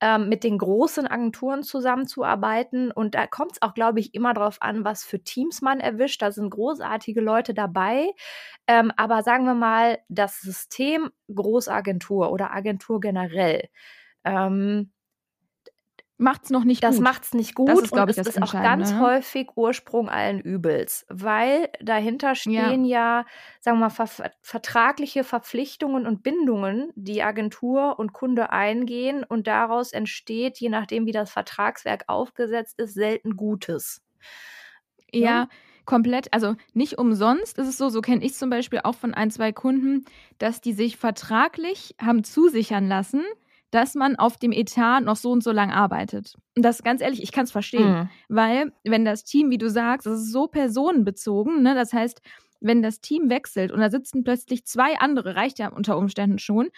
[0.00, 2.90] ähm, mit den großen Agenturen zusammenzuarbeiten.
[2.90, 6.22] Und da kommt es auch, glaube ich, immer darauf an, was für Teams man erwischt.
[6.22, 8.10] Da sind großartige Leute dabei.
[8.66, 13.68] Ähm, aber sagen wir mal, das System Großagentur oder Agentur generell.
[14.24, 14.92] Ähm,
[16.18, 16.98] macht es noch nicht das gut.
[16.98, 19.00] Das macht es nicht gut das ist, und ich, es ist auch ganz ne?
[19.00, 23.26] häufig Ursprung allen Übels, weil dahinter stehen ja, ja
[23.60, 29.92] sagen wir mal, ver vertragliche Verpflichtungen und Bindungen, die Agentur und Kunde eingehen und daraus
[29.92, 34.02] entsteht, je nachdem wie das Vertragswerk aufgesetzt ist, selten Gutes.
[35.12, 35.48] Ja, ja
[35.84, 39.30] komplett, also nicht umsonst ist es so, so kenne ich zum Beispiel auch von ein,
[39.30, 40.04] zwei Kunden,
[40.38, 43.22] dass die sich vertraglich haben zusichern lassen,
[43.72, 46.36] dass man auf dem Etat noch so und so lang arbeitet.
[46.54, 48.08] Und das ganz ehrlich, ich kann es verstehen, mhm.
[48.28, 52.20] weil wenn das Team, wie du sagst, das ist so personenbezogen, ne, das heißt,
[52.60, 56.68] wenn das Team wechselt und da sitzen plötzlich zwei andere, reicht ja unter Umständen schon,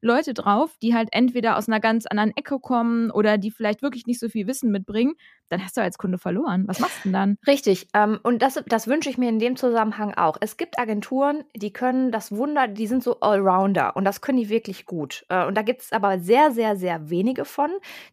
[0.00, 4.06] Leute drauf, die halt entweder aus einer ganz anderen Ecke kommen oder die vielleicht wirklich
[4.06, 5.14] nicht so viel Wissen mitbringen
[5.48, 6.64] dann hast du als Kunde verloren.
[6.66, 7.38] Was machst du denn dann?
[7.46, 7.88] Richtig.
[7.94, 10.36] Ähm, und das, das wünsche ich mir in dem Zusammenhang auch.
[10.40, 14.48] Es gibt Agenturen, die können das Wunder, die sind so Allrounder und das können die
[14.48, 15.24] wirklich gut.
[15.28, 17.70] Äh, und da gibt es aber sehr, sehr, sehr wenige von,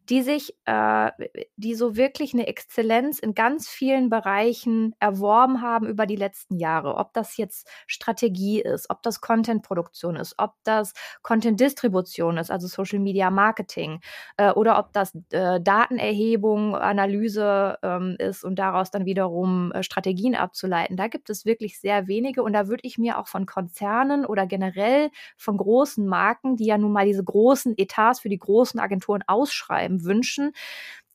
[0.10, 1.12] die sich, äh,
[1.56, 6.96] die so wirklich eine Exzellenz in ganz vielen Bereichen erworben haben über die letzten Jahre.
[6.96, 12.68] Ob das jetzt Strategie ist, ob das Content-Produktion ist, ob das Content-Distribution Distribution ist, also
[12.68, 14.02] Social Media Marketing,
[14.38, 20.36] äh, oder ob das äh, Datenerhebung, Analyse ähm, ist und daraus dann wiederum äh, Strategien
[20.36, 20.98] abzuleiten.
[20.98, 24.48] Da gibt es wirklich sehr wenige und da würde ich mir auch von Konzernen oder
[24.48, 29.24] generell von großen Marken, die ja nun mal diese großen Etats für die großen Agenturen
[29.28, 30.54] ausschreiben, wünschen,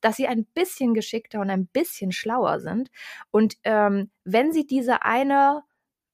[0.01, 2.89] dass sie ein bisschen geschickter und ein bisschen schlauer sind.
[3.31, 5.63] Und ähm, wenn sie diese eine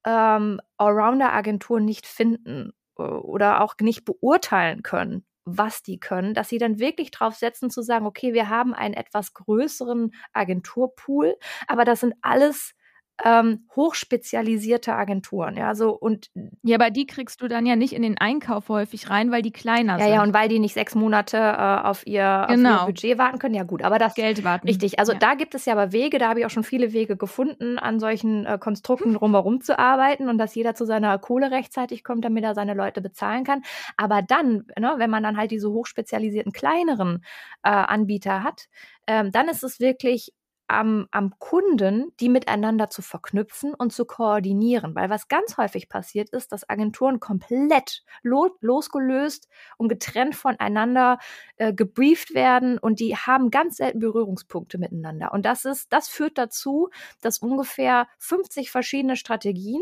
[0.05, 6.57] ähm, Allrounder-Agentur nicht finden äh, oder auch nicht beurteilen können, was die können, dass sie
[6.57, 11.99] dann wirklich drauf setzen zu sagen, okay, wir haben einen etwas größeren Agenturpool, aber das
[12.01, 12.73] sind alles
[13.23, 16.29] ähm, hochspezialisierte Agenturen, ja, so und
[16.63, 19.51] ja, aber die kriegst du dann ja nicht in den Einkauf häufig rein, weil die
[19.51, 20.07] kleiner ja, sind.
[20.07, 22.75] Ja, ja, und weil die nicht sechs Monate äh, auf, ihr, genau.
[22.75, 24.67] auf ihr Budget warten können, ja gut, aber das Geld warten.
[24.67, 25.19] Richtig, also ja.
[25.19, 27.99] da gibt es ja aber Wege, da habe ich auch schon viele Wege gefunden, an
[27.99, 32.43] solchen äh, Konstrukten drumherum zu arbeiten und dass jeder zu seiner Kohle rechtzeitig kommt, damit
[32.43, 33.61] er seine Leute bezahlen kann.
[33.95, 37.23] Aber dann, ne, wenn man dann halt diese hochspezialisierten kleineren
[37.63, 38.67] äh, Anbieter hat,
[39.07, 40.33] ähm, dann ist es wirklich
[40.67, 44.95] am, am Kunden, die miteinander zu verknüpfen und zu koordinieren.
[44.95, 49.47] Weil was ganz häufig passiert ist, dass Agenturen komplett lo losgelöst
[49.77, 51.19] und getrennt voneinander
[51.57, 55.33] äh, gebrieft werden und die haben ganz selten Berührungspunkte miteinander.
[55.33, 56.89] Und das ist, das führt dazu,
[57.21, 59.81] dass ungefähr 50 verschiedene Strategien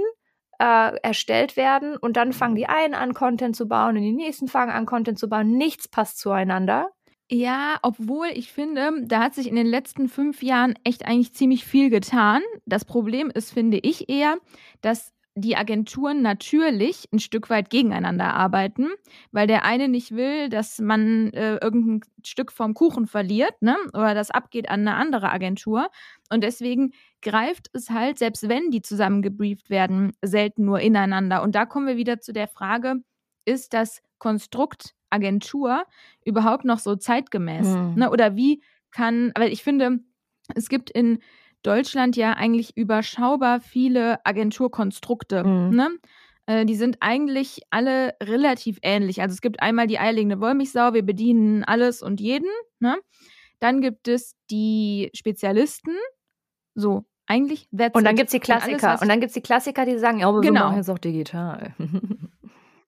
[0.60, 4.48] äh, erstellt werden und dann fangen die einen an, Content zu bauen und die nächsten
[4.48, 5.58] fangen an, Content zu bauen.
[5.58, 6.92] Nichts passt zueinander.
[7.34, 11.64] Ja, obwohl ich finde, da hat sich in den letzten fünf Jahren echt eigentlich ziemlich
[11.66, 12.42] viel getan.
[12.66, 14.38] Das Problem ist, finde ich eher,
[14.82, 18.90] dass die Agenturen natürlich ein Stück weit gegeneinander arbeiten,
[19.32, 23.78] weil der eine nicht will, dass man äh, irgendein Stück vom Kuchen verliert, ne?
[23.94, 25.88] Oder das abgeht an eine andere Agentur.
[26.30, 26.92] Und deswegen
[27.22, 31.44] greift es halt, selbst wenn die zusammen gebrieft werden, selten nur ineinander.
[31.44, 32.96] Und da kommen wir wieder zu der Frage,
[33.46, 35.84] ist das Konstrukt Agentur
[36.26, 37.68] überhaupt noch so zeitgemäß?
[37.68, 37.94] Mhm.
[37.96, 38.10] Ne?
[38.10, 40.00] Oder wie kann, weil ich finde,
[40.56, 41.20] es gibt in
[41.64, 45.44] Deutschland ja eigentlich überschaubar viele Agenturkonstrukte.
[45.44, 45.76] Mhm.
[45.76, 45.90] Ne?
[46.48, 49.22] Äh, die sind eigentlich alle relativ ähnlich.
[49.22, 52.50] Also es gibt einmal die eierlegende Wollmilchsau, wir bedienen alles und jeden.
[52.80, 52.98] Ne?
[53.60, 55.96] Dann gibt es die Spezialisten,
[56.74, 58.94] so eigentlich that's Und dann gibt es die Klassiker.
[58.96, 60.54] Und, und dann gibt es die Klassiker, die sagen, ja, aber genau.
[60.54, 61.76] wir machen jetzt auch digital.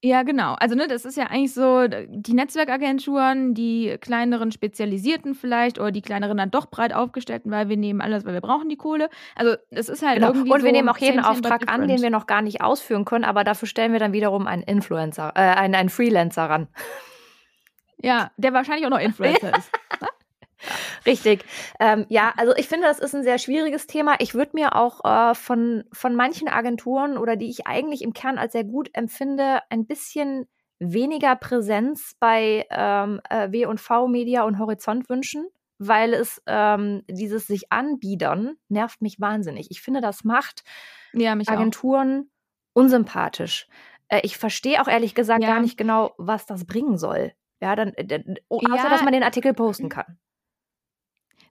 [0.04, 0.52] Ja, genau.
[0.60, 6.02] Also, ne, das ist ja eigentlich so, die Netzwerkagenturen, die kleineren Spezialisierten vielleicht oder die
[6.02, 9.08] kleineren dann doch breit aufgestellten, weil wir nehmen alles, weil wir brauchen die Kohle.
[9.34, 10.28] Also, es ist halt genau.
[10.28, 10.52] irgendwie.
[10.52, 13.24] Und wir so nehmen auch jeden Auftrag an, den wir noch gar nicht ausführen können,
[13.24, 16.68] aber dafür stellen wir dann wiederum einen Influencer, äh, einen, einen Freelancer ran.
[18.02, 19.70] Ja, der wahrscheinlich auch noch Influencer ist.
[21.06, 21.44] Richtig.
[21.80, 24.16] Ähm, ja, also ich finde, das ist ein sehr schwieriges Thema.
[24.18, 28.38] Ich würde mir auch äh, von, von manchen Agenturen oder die ich eigentlich im Kern
[28.38, 30.46] als sehr gut empfinde, ein bisschen
[30.78, 35.46] weniger Präsenz bei ähm, äh, W&V Media und Horizont wünschen,
[35.78, 39.68] weil es ähm, dieses sich anbiedern nervt mich wahnsinnig.
[39.70, 40.64] Ich finde, das macht
[41.12, 42.28] ja, Agenturen
[42.74, 42.82] auch.
[42.82, 43.68] unsympathisch.
[44.08, 45.50] Äh, ich verstehe auch ehrlich gesagt ja.
[45.50, 47.32] gar nicht genau, was das bringen soll.
[47.60, 48.90] Ja, dann, äh, außer ja.
[48.90, 50.18] dass man den Artikel posten kann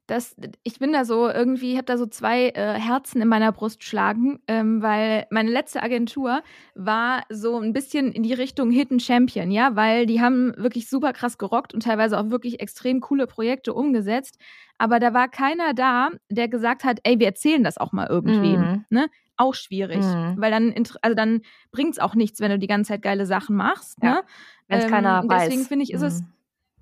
[0.07, 3.83] dass ich bin da so irgendwie, habe da so zwei äh, Herzen in meiner Brust
[3.83, 6.41] schlagen, ähm, weil meine letzte Agentur
[6.75, 11.13] war so ein bisschen in die Richtung Hidden Champion, ja, weil die haben wirklich super
[11.13, 14.37] krass gerockt und teilweise auch wirklich extrem coole Projekte umgesetzt.
[14.77, 18.59] Aber da war keiner da, der gesagt hat, ey, wir erzählen das auch mal irgendwem.
[18.59, 18.85] Mhm.
[18.89, 19.07] Ne?
[19.37, 20.35] Auch schwierig, mhm.
[20.37, 23.55] weil dann, also dann bringt es auch nichts, wenn du die ganze Zeit geile Sachen
[23.55, 23.97] machst.
[24.03, 24.15] Ja.
[24.15, 24.21] Ne?
[24.67, 25.45] Wenn es ähm, keiner weiß.
[25.45, 26.07] Deswegen finde ich, ist mhm.
[26.07, 26.23] es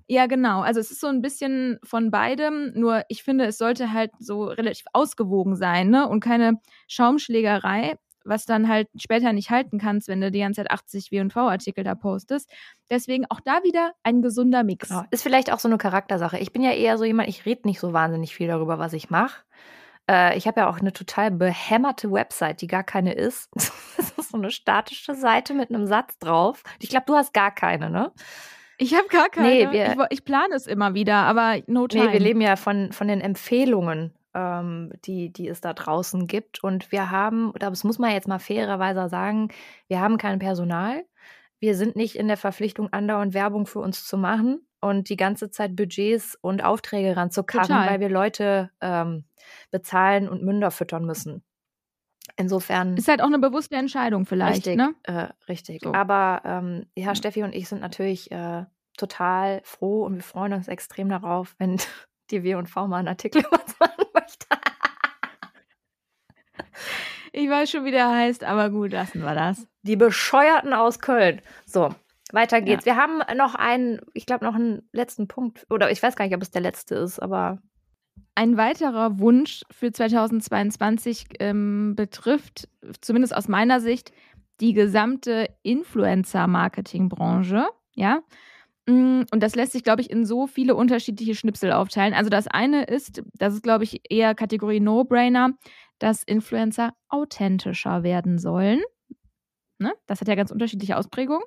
[0.08, 0.60] ja, genau.
[0.60, 4.44] Also es ist so ein bisschen von beidem, nur ich finde, es sollte halt so
[4.44, 6.08] relativ ausgewogen sein, ne?
[6.08, 10.70] Und keine Schaumschlägerei, was dann halt später nicht halten kannst, wenn du die ganze Zeit
[10.70, 12.50] 80 W&V-Artikel da postest.
[12.90, 14.88] Deswegen auch da wieder ein gesunder Mix.
[14.88, 15.04] Genau.
[15.10, 16.38] Ist vielleicht auch so eine Charaktersache.
[16.38, 19.10] Ich bin ja eher so jemand, ich rede nicht so wahnsinnig viel darüber, was ich
[19.10, 19.42] mache.
[20.10, 23.48] Äh, ich habe ja auch eine total behämmerte Website, die gar keine ist.
[23.96, 26.62] das ist so eine statische Seite mit einem Satz drauf.
[26.80, 28.12] Ich glaube, du hast gar keine, ne?
[28.82, 29.48] Ich habe gar keine.
[29.48, 32.06] Nee, wir, ich, ich plane es immer wieder, aber no time.
[32.06, 36.64] Nee, wir leben ja von, von den Empfehlungen, ähm, die, die es da draußen gibt.
[36.64, 39.50] Und wir haben, das muss man jetzt mal fairerweise sagen,
[39.86, 41.04] wir haben kein Personal.
[41.60, 45.50] Wir sind nicht in der Verpflichtung, andauernd Werbung für uns zu machen und die ganze
[45.50, 49.24] Zeit Budgets und Aufträge ranzukarren, weil wir Leute ähm,
[49.70, 51.44] bezahlen und Münder füttern müssen.
[52.36, 52.96] Insofern.
[52.96, 54.66] Ist halt auch eine bewusste Entscheidung vielleicht.
[54.66, 54.94] Richtig, ne?
[55.04, 55.82] äh, richtig.
[55.82, 55.92] So.
[55.92, 58.64] Aber ähm, ja, Steffi und ich sind natürlich äh,
[58.96, 61.78] total froh und wir freuen uns extrem darauf, wenn
[62.30, 64.46] die W&V mal einen Artikel uns machen möchte.
[67.32, 69.66] ich weiß schon, wie der heißt, aber gut, lassen wir das.
[69.82, 71.42] Die Bescheuerten aus Köln.
[71.66, 71.94] So,
[72.32, 72.84] weiter geht's.
[72.84, 72.94] Ja.
[72.94, 75.66] Wir haben noch einen, ich glaube, noch einen letzten Punkt.
[75.70, 77.58] Oder ich weiß gar nicht, ob es der letzte ist, aber.
[78.34, 82.68] Ein weiterer Wunsch für 2022 ähm, betrifft,
[83.00, 84.10] zumindest aus meiner Sicht,
[84.60, 87.66] die gesamte Influencer-Marketing-Branche.
[87.94, 88.22] Ja.
[88.86, 92.14] Mm, und das lässt sich, glaube ich, in so viele unterschiedliche Schnipsel aufteilen.
[92.14, 95.50] Also das eine ist, das ist, glaube ich, eher Kategorie No-Brainer,
[95.98, 98.80] dass Influencer authentischer werden sollen.
[99.78, 99.92] Ne?
[100.06, 101.44] Das hat ja ganz unterschiedliche Ausprägungen.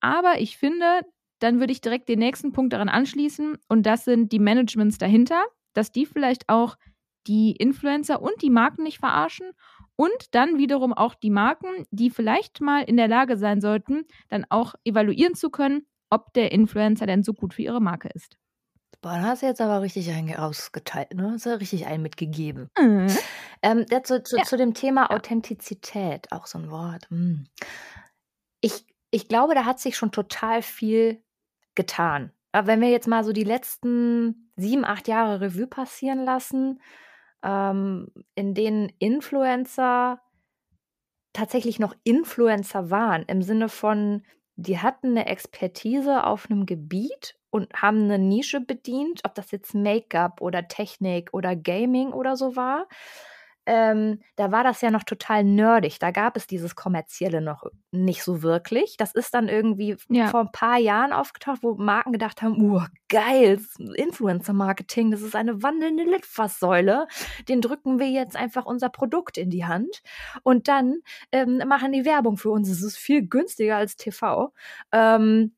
[0.00, 1.02] Aber ich finde,
[1.40, 5.44] dann würde ich direkt den nächsten Punkt daran anschließen und das sind die Managements dahinter,
[5.72, 6.76] dass die vielleicht auch
[7.26, 9.52] die Influencer und die Marken nicht verarschen
[9.96, 14.44] und dann wiederum auch die Marken, die vielleicht mal in der Lage sein sollten, dann
[14.48, 18.36] auch evaluieren zu können, ob der Influencer denn so gut für ihre Marke ist.
[19.00, 21.32] Boah, da hast du jetzt aber richtig einen ausgeteilt, ne?
[21.32, 22.70] Hast du richtig einen mitgegeben.
[22.78, 23.08] Mhm.
[23.62, 24.44] Ähm, ja, zu, zu, ja.
[24.44, 27.08] zu, dem Thema Authentizität, auch so ein Wort.
[27.10, 27.44] Hm.
[28.60, 31.20] Ich, ich glaube, da hat sich schon total viel
[31.74, 32.32] getan.
[32.52, 36.80] Aber wenn wir jetzt mal so die letzten sieben, acht Jahre Revue passieren lassen,
[37.42, 40.20] ähm, in denen Influencer
[41.32, 44.22] tatsächlich noch Influencer waren, im Sinne von,
[44.56, 49.74] die hatten eine Expertise auf einem Gebiet und haben eine Nische bedient, ob das jetzt
[49.74, 52.86] Make-up oder Technik oder Gaming oder so war.
[53.66, 55.98] Ähm, da war das ja noch total nerdig.
[55.98, 58.96] Da gab es dieses Kommerzielle noch nicht so wirklich.
[58.96, 60.28] Das ist dann irgendwie ja.
[60.28, 65.62] vor ein paar Jahren aufgetaucht, wo Marken gedacht haben, uh, geil, Influencer-Marketing, das ist eine
[65.62, 67.06] wandelnde Litfaßsäule.
[67.48, 70.02] Den drücken wir jetzt einfach unser Produkt in die Hand
[70.42, 70.98] und dann
[71.30, 72.68] ähm, machen die Werbung für uns.
[72.68, 74.52] Es ist viel günstiger als TV.
[74.90, 75.54] Ähm,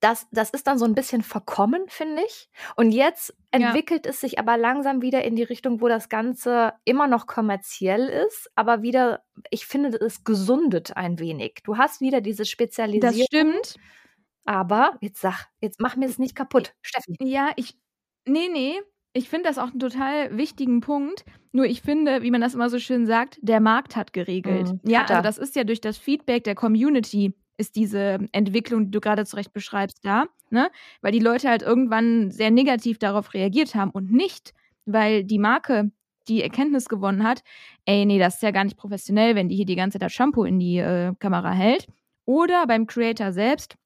[0.00, 2.48] das, das ist dann so ein bisschen verkommen, finde ich.
[2.76, 4.10] Und jetzt entwickelt ja.
[4.10, 8.50] es sich aber langsam wieder in die Richtung, wo das Ganze immer noch kommerziell ist,
[8.56, 11.60] aber wieder, ich finde, es gesundet ein wenig.
[11.64, 13.18] Du hast wieder diese Spezialisierung.
[13.18, 13.74] Das stimmt.
[14.46, 17.16] Aber jetzt sag, jetzt mach mir das nicht kaputt, Steffi.
[17.20, 17.78] Ja, ich,
[18.26, 18.80] nee, nee,
[19.12, 21.24] ich finde das auch einen total wichtigen Punkt.
[21.52, 24.68] Nur ich finde, wie man das immer so schön sagt, der Markt hat geregelt.
[24.68, 28.86] Mhm, ja, hat also das ist ja durch das Feedback der Community ist diese Entwicklung,
[28.86, 30.70] die du gerade zurecht beschreibst, da, ne?
[31.02, 34.54] Weil die Leute halt irgendwann sehr negativ darauf reagiert haben und nicht,
[34.86, 35.92] weil die Marke
[36.28, 37.42] die Erkenntnis gewonnen hat,
[37.84, 40.12] ey, nee, das ist ja gar nicht professionell, wenn die hier die ganze Zeit das
[40.12, 41.86] Shampoo in die äh, Kamera hält.
[42.24, 43.76] Oder beim Creator selbst,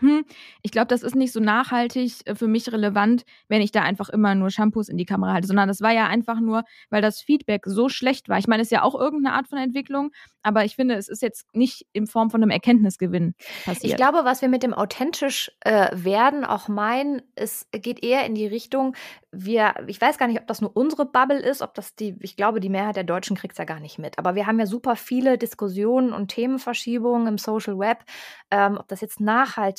[0.00, 0.24] hm,
[0.62, 4.08] ich glaube, das ist nicht so nachhaltig äh, für mich relevant, wenn ich da einfach
[4.08, 7.20] immer nur Shampoos in die Kamera halte, sondern das war ja einfach nur, weil das
[7.20, 8.38] Feedback so schlecht war.
[8.38, 10.10] Ich meine, es ist ja auch irgendeine Art von Entwicklung,
[10.42, 13.84] aber ich finde, es ist jetzt nicht in Form von einem Erkenntnisgewinn passiert.
[13.92, 18.34] Ich glaube, was wir mit dem authentisch äh, werden auch meinen, es geht eher in
[18.34, 18.96] die Richtung,
[19.30, 22.36] wir, ich weiß gar nicht, ob das nur unsere Bubble ist, ob das die, ich
[22.36, 24.18] glaube, die Mehrheit der Deutschen kriegt es ja gar nicht mit.
[24.18, 28.04] Aber wir haben ja super viele Diskussionen und Themenverschiebungen im Social Web,
[28.50, 29.20] ähm, ob das jetzt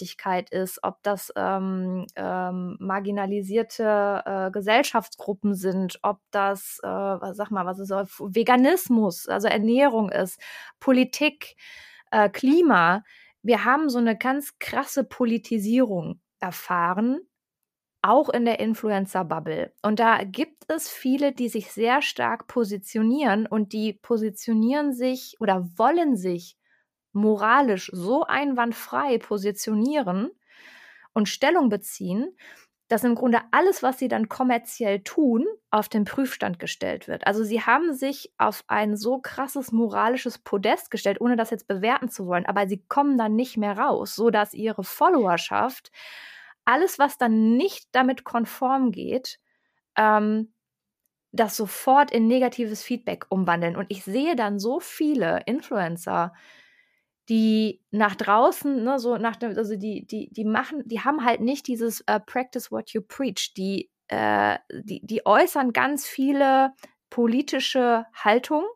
[0.05, 7.65] Nachhaltigkeit ist, ob das ähm, ähm, marginalisierte äh, Gesellschaftsgruppen sind, ob das, äh, sag mal,
[7.65, 10.39] was ist Veganismus, also Ernährung ist,
[10.79, 11.55] Politik,
[12.11, 13.03] äh, Klima.
[13.41, 17.19] Wir haben so eine ganz krasse Politisierung erfahren
[18.07, 19.73] auch in der Influencer-Bubble.
[19.81, 25.67] Und da gibt es viele, die sich sehr stark positionieren und die positionieren sich oder
[25.75, 26.55] wollen sich
[27.15, 30.31] moralisch so einwandfrei positionieren
[31.13, 32.35] und Stellung beziehen,
[32.87, 37.25] dass im Grunde alles, was sie dann kommerziell tun, auf den Prüfstand gestellt wird.
[37.25, 42.09] Also sie haben sich auf ein so krasses moralisches Podest gestellt, ohne das jetzt bewerten
[42.09, 45.91] zu wollen, aber sie kommen dann nicht mehr raus, so dass ihre Followerschaft
[46.63, 49.39] alles, was dann nicht damit konform geht,
[49.97, 50.53] ähm,
[51.31, 53.75] das sofort in negatives Feedback umwandeln.
[53.75, 56.33] Und ich sehe dann so viele Influencer,
[57.29, 61.41] die nach draußen, ne, so nach dem, also die, die, die machen, die haben halt
[61.41, 66.71] nicht dieses uh, Practice what you preach, die, äh, die, die äußern ganz viele
[67.09, 68.67] politische Haltungen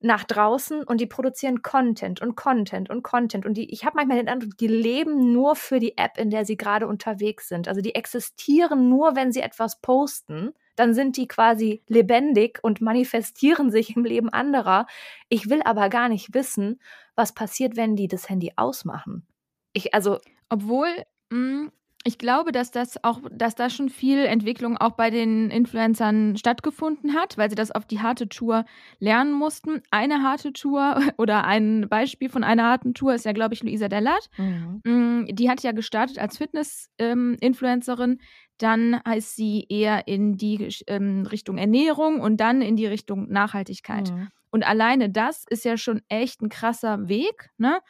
[0.00, 3.46] nach draußen und die produzieren Content und Content und Content.
[3.46, 6.44] Und die, ich habe manchmal den Eindruck, die leben nur für die App, in der
[6.44, 7.68] sie gerade unterwegs sind.
[7.68, 10.52] Also die existieren nur, wenn sie etwas posten.
[10.76, 14.86] Dann sind die quasi lebendig und manifestieren sich im Leben anderer.
[15.28, 16.80] Ich will aber gar nicht wissen,
[17.14, 19.26] was passiert, wenn die das Handy ausmachen.
[19.72, 20.18] Ich, also.
[20.48, 20.88] Obwohl,
[21.30, 21.72] mh, mm,
[22.04, 27.14] ich glaube, dass das auch, dass da schon viel Entwicklung auch bei den Influencern stattgefunden
[27.14, 28.64] hat, weil sie das auf die harte Tour
[28.98, 29.82] lernen mussten.
[29.90, 33.88] Eine harte Tour oder ein Beispiel von einer harten Tour ist ja, glaube ich, Luisa
[33.88, 34.30] Dellert.
[34.36, 34.80] Mhm.
[34.84, 38.10] Mm, die hat ja gestartet als Fitness-Influencerin.
[38.10, 38.18] Ähm,
[38.58, 44.10] dann heißt sie eher in die ähm, Richtung Ernährung und dann in die Richtung Nachhaltigkeit.
[44.10, 44.28] Mhm.
[44.50, 47.80] Und alleine das ist ja schon echt ein krasser Weg, ne?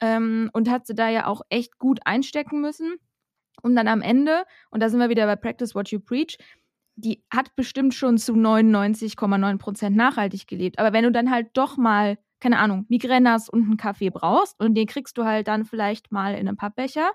[0.00, 2.96] ähm, und hat sie da ja auch echt gut einstecken müssen.
[3.62, 6.38] Und dann am Ende, und da sind wir wieder bei Practice What You Preach,
[6.96, 10.78] die hat bestimmt schon zu 99,9 Prozent nachhaltig gelebt.
[10.78, 14.58] Aber wenn du dann halt doch mal, keine Ahnung, Migräne hast und einen Kaffee brauchst
[14.60, 17.10] und den kriegst du halt dann vielleicht mal in einem Pappbecher,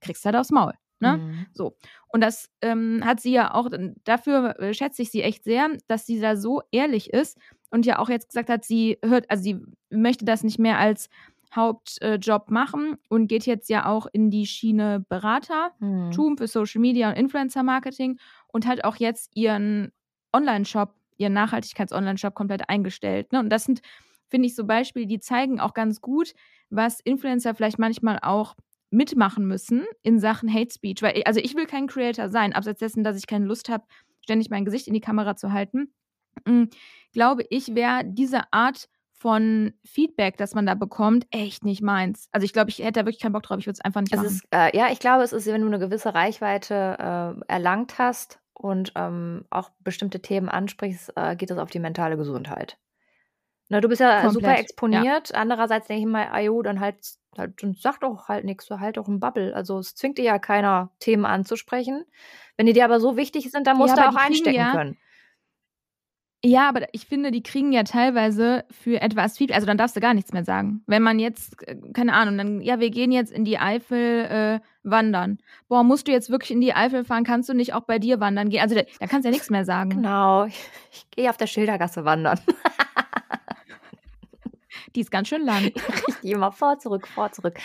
[0.00, 0.74] kriegst du halt aufs Maul.
[1.00, 1.18] Ne?
[1.18, 1.46] Mhm.
[1.52, 1.76] So.
[2.08, 3.68] Und das ähm, hat sie ja auch,
[4.04, 7.38] dafür äh, schätze ich sie echt sehr, dass sie da so ehrlich ist
[7.70, 11.08] und ja auch jetzt gesagt hat, sie hört, also sie möchte das nicht mehr als
[11.54, 16.38] Hauptjob äh, machen und geht jetzt ja auch in die Schiene Beratertum mhm.
[16.38, 18.18] für Social Media und Influencer Marketing
[18.48, 19.92] und hat auch jetzt ihren
[20.32, 23.32] Online-Shop, ihren Nachhaltigkeits-Online-Shop komplett eingestellt.
[23.32, 23.40] Ne?
[23.40, 23.80] Und das sind,
[24.28, 26.34] finde ich, so Beispiele, die zeigen auch ganz gut,
[26.70, 28.54] was Influencer vielleicht manchmal auch
[28.90, 31.02] mitmachen müssen in Sachen Hate Speech.
[31.02, 33.84] Weil, also ich will kein Creator sein, abseits dessen, dass ich keine Lust habe,
[34.20, 35.92] ständig mein Gesicht in die Kamera zu halten.
[36.46, 36.68] Mhm,
[37.12, 38.88] glaube ich, wäre diese Art
[39.18, 42.28] von Feedback, das man da bekommt, echt nicht meins.
[42.32, 43.58] Also ich glaube, ich hätte da wirklich keinen Bock drauf.
[43.58, 44.28] Ich würde es einfach nicht es machen.
[44.28, 48.40] Ist, äh, ja, ich glaube, es ist, wenn du eine gewisse Reichweite äh, erlangt hast
[48.54, 52.78] und ähm, auch bestimmte Themen ansprichst, äh, geht es auf die mentale Gesundheit.
[53.68, 55.30] Na, du bist ja Komplett, super exponiert.
[55.30, 55.36] Ja.
[55.36, 56.96] Andererseits denke ich mal, ayo, dann halt,
[57.36, 59.54] halt und sag doch halt nichts, so halt doch ein Bubble.
[59.54, 62.04] Also es zwingt dir ja keiner, Themen anzusprechen.
[62.56, 64.96] Wenn die dir aber so wichtig sind, dann musst ja, du auch einstecken ja, können.
[66.44, 70.00] Ja, aber ich finde, die kriegen ja teilweise für etwas viel, also dann darfst du
[70.00, 70.82] gar nichts mehr sagen.
[70.86, 74.60] Wenn man jetzt, äh, keine Ahnung, dann, ja, wir gehen jetzt in die Eifel äh,
[74.84, 75.38] wandern.
[75.68, 77.24] Boah, musst du jetzt wirklich in die Eifel fahren?
[77.24, 78.60] Kannst du nicht auch bei dir wandern gehen?
[78.60, 79.90] Also da, da kannst du ja nichts mehr sagen.
[79.90, 82.38] Genau, ich, ich gehe auf der Schildergasse wandern.
[84.94, 85.64] Die ist ganz schön lang.
[86.08, 87.58] Richtig, immer vor, zurück, vor, zurück.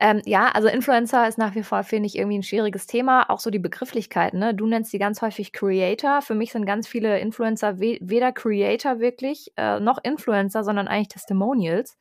[0.00, 3.30] Ähm, ja, also Influencer ist nach wie vor, finde ich, irgendwie ein schwieriges Thema.
[3.30, 4.38] Auch so die Begrifflichkeiten.
[4.38, 4.54] Ne?
[4.54, 6.22] Du nennst die ganz häufig Creator.
[6.22, 11.08] Für mich sind ganz viele Influencer we weder Creator wirklich, äh, noch Influencer, sondern eigentlich
[11.08, 11.98] Testimonials.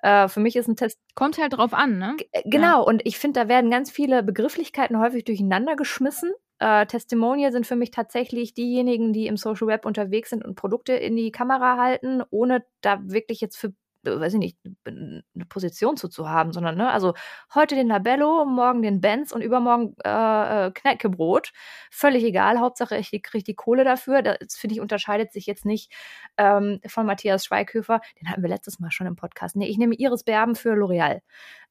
[0.00, 0.98] Äh, für mich ist ein Test.
[1.14, 2.14] Kommt halt drauf an, ne?
[2.18, 2.76] G genau, ja.
[2.78, 6.32] und ich finde, da werden ganz viele Begrifflichkeiten häufig durcheinander geschmissen.
[6.58, 10.94] Äh, Testimonial sind für mich tatsächlich diejenigen, die im Social Web unterwegs sind und Produkte
[10.94, 13.74] in die Kamera halten, ohne da wirklich jetzt für
[14.06, 17.14] weiß ich nicht, eine Position zu, zu haben, sondern, ne, also
[17.54, 21.52] heute den Labello, morgen den Benz und übermorgen äh, äh Knäckebrot.
[21.90, 24.22] Völlig egal, Hauptsache ich kriege die Kohle dafür.
[24.22, 25.92] Das, finde ich, unterscheidet sich jetzt nicht
[26.36, 28.00] ähm, von Matthias Schweighöfer.
[28.20, 29.56] Den hatten wir letztes Mal schon im Podcast.
[29.56, 31.20] Nee, ich nehme Iris Berben für L'Oreal.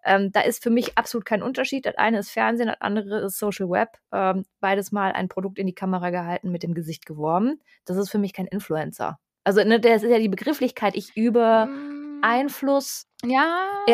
[0.03, 1.85] Ähm, da ist für mich absolut kein Unterschied.
[1.85, 3.97] Das eine ist Fernsehen, das andere ist Social Web.
[4.11, 7.59] Ähm, beides mal ein Produkt in die Kamera gehalten, mit dem Gesicht geworben.
[7.85, 9.19] Das ist für mich kein Influencer.
[9.43, 10.95] Also, ne, das ist ja die Begrifflichkeit.
[10.95, 11.67] Ich übe.
[11.67, 13.47] Mm Einfluss ja,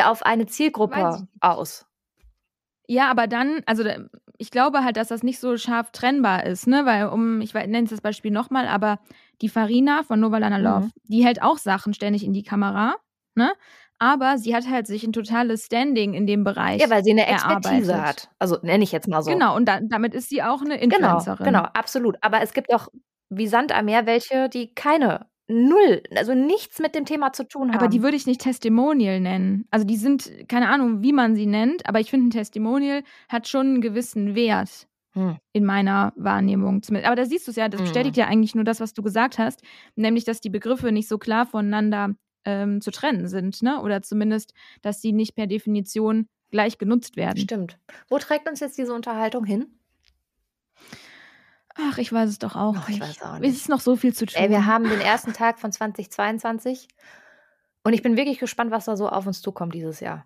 [0.06, 1.86] auf eine Zielgruppe aus.
[2.88, 3.84] Ja, aber dann, also
[4.38, 6.86] ich glaube halt, dass das nicht so scharf trennbar ist, ne?
[6.86, 9.00] Weil, um, ich nenne das Beispiel nochmal, aber
[9.42, 10.92] die Farina von Novalana Love, mhm.
[11.04, 12.96] die hält auch Sachen ständig in die Kamera,
[13.36, 13.54] ne?
[14.00, 16.82] Aber sie hat halt sich ein totales Standing in dem Bereich.
[16.82, 18.26] Ja, weil sie eine Expertise erarbeitet.
[18.26, 18.32] hat.
[18.40, 19.30] Also nenne ich jetzt mal so.
[19.30, 21.46] Genau, und da, damit ist sie auch eine genau, Influencerin.
[21.46, 22.18] Genau, genau, absolut.
[22.22, 22.88] Aber es gibt auch
[23.30, 27.70] wie Sand am Meer welche, die keine null, also nichts mit dem Thema zu tun
[27.70, 27.78] haben.
[27.78, 29.66] Aber die würde ich nicht Testimonial nennen.
[29.70, 33.48] Also die sind, keine Ahnung, wie man sie nennt, aber ich finde, ein Testimonial hat
[33.48, 34.88] schon einen gewissen Wert.
[35.14, 35.38] Hm.
[35.52, 37.08] In meiner Wahrnehmung zumindest.
[37.08, 37.86] Aber da siehst du es ja, das hm.
[37.86, 39.62] bestätigt ja eigentlich nur das, was du gesagt hast,
[39.98, 43.82] nämlich, dass die Begriffe nicht so klar voneinander ähm, zu trennen sind, ne?
[43.82, 47.38] Oder zumindest, dass sie nicht per Definition gleich genutzt werden.
[47.38, 47.78] Stimmt.
[48.08, 49.66] Wo trägt uns jetzt diese Unterhaltung hin?
[51.84, 52.98] Ach, ich weiß es doch auch nicht.
[52.98, 53.50] Ich weiß auch nicht.
[53.50, 54.42] Es ist noch so viel zu tun.
[54.42, 56.88] Ey, wir haben den ersten Tag von 2022
[57.84, 60.26] und ich bin wirklich gespannt, was da so auf uns zukommt dieses Jahr.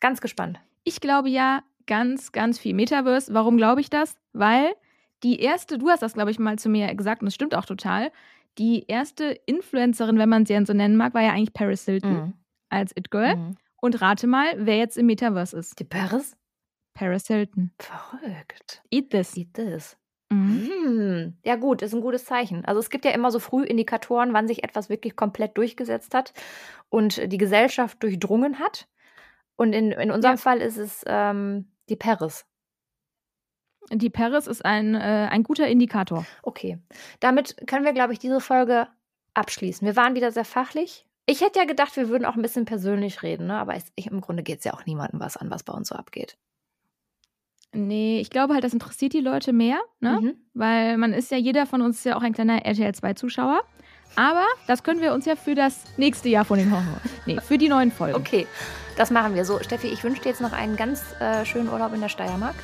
[0.00, 0.60] Ganz gespannt.
[0.84, 3.34] Ich glaube ja ganz, ganz viel Metaverse.
[3.34, 4.16] Warum glaube ich das?
[4.32, 4.72] Weil
[5.22, 7.66] die erste, du hast das, glaube ich, mal zu mir gesagt und es stimmt auch
[7.66, 8.10] total.
[8.58, 12.32] Die erste Influencerin, wenn man sie so nennen mag, war ja eigentlich Paris Hilton mhm.
[12.70, 13.36] als It Girl.
[13.36, 13.56] Mhm.
[13.76, 15.78] Und rate mal, wer jetzt im Metaverse ist.
[15.78, 16.36] Die Paris?
[16.94, 17.72] Paris Hilton.
[17.78, 18.82] Verrückt.
[18.90, 19.36] Eat this.
[19.36, 19.96] Eat this.
[20.30, 20.70] Mhm.
[20.70, 21.36] Hm.
[21.44, 22.64] Ja gut, ist ein gutes Zeichen.
[22.64, 26.32] Also es gibt ja immer so früh Indikatoren, wann sich etwas wirklich komplett durchgesetzt hat
[26.88, 28.88] und die Gesellschaft durchdrungen hat.
[29.56, 30.40] Und in, in unserem ja.
[30.40, 32.46] Fall ist es ähm, die Paris.
[33.92, 36.24] Die Paris ist ein, äh, ein guter Indikator.
[36.42, 36.78] Okay.
[37.18, 38.86] Damit können wir, glaube ich, diese Folge
[39.34, 39.86] abschließen.
[39.86, 41.06] Wir waren wieder sehr fachlich.
[41.26, 43.58] Ich hätte ja gedacht, wir würden auch ein bisschen persönlich reden, ne?
[43.58, 45.94] aber ich, im Grunde geht es ja auch niemandem was an, was bei uns so
[45.94, 46.38] abgeht.
[47.72, 50.20] Nee, ich glaube halt, das interessiert die Leute mehr, ne?
[50.20, 50.34] Mhm.
[50.54, 53.62] Weil man ist ja, jeder von uns ist ja auch ein kleiner RTL 2-Zuschauer.
[54.16, 57.00] Aber das können wir uns ja für das nächste Jahr von den Horror.
[57.26, 58.16] Nee, für die neuen Folgen.
[58.16, 58.46] Okay,
[58.96, 59.60] das machen wir so.
[59.60, 62.56] Steffi, ich wünsche dir jetzt noch einen ganz äh, schönen Urlaub in der Steiermark.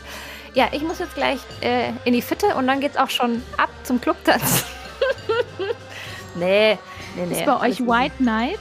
[0.55, 3.69] Ja, ich muss jetzt gleich äh, in die Fitte und dann geht's auch schon ab
[3.85, 4.65] zum Clubtanz.
[6.35, 6.79] nee,
[7.15, 7.33] nee, nee.
[7.33, 8.59] Ist bei euch White Night?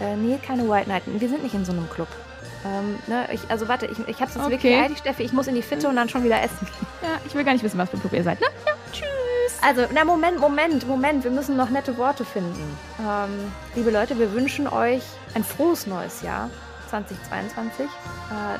[0.00, 1.02] Äh, nee, keine White Night.
[1.06, 2.08] Wir sind nicht in so einem Club.
[2.64, 4.50] Ähm, ne, ich, also warte, ich, ich hab's jetzt Okay.
[4.52, 5.22] wirklich eilig, Steffi.
[5.22, 6.66] Ich muss in die Fitte und dann schon wieder essen.
[7.02, 8.38] Ja, ich will gar nicht wissen, was für ein Club ihr seid.
[8.40, 8.46] Ne?
[8.66, 9.58] Ja, tschüss.
[9.62, 11.24] Also, na Moment, Moment, Moment.
[11.24, 12.76] Wir müssen noch nette Worte finden.
[13.00, 15.02] Ähm, liebe Leute, wir wünschen euch
[15.34, 16.50] ein frohes neues Jahr
[16.90, 17.88] 2022, äh,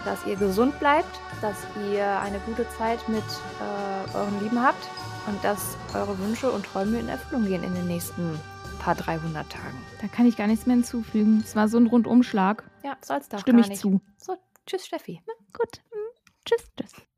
[0.07, 1.57] dass ihr gesund bleibt, dass
[1.92, 4.88] ihr eine gute Zeit mit äh, euren Lieben habt
[5.26, 8.40] und dass eure Wünsche und Träume in Erfüllung gehen in den nächsten
[8.81, 9.78] paar 300 Tagen.
[10.01, 11.43] Da kann ich gar nichts mehr hinzufügen.
[11.45, 12.68] Es war so ein Rundumschlag.
[12.83, 13.39] Ja, soll's da.
[13.39, 14.01] Stimme ich zu.
[14.16, 15.22] So, tschüss, Steffi.
[15.26, 15.78] Na, gut.
[15.91, 16.01] Hm.
[16.45, 17.09] Tschüss, tschüss.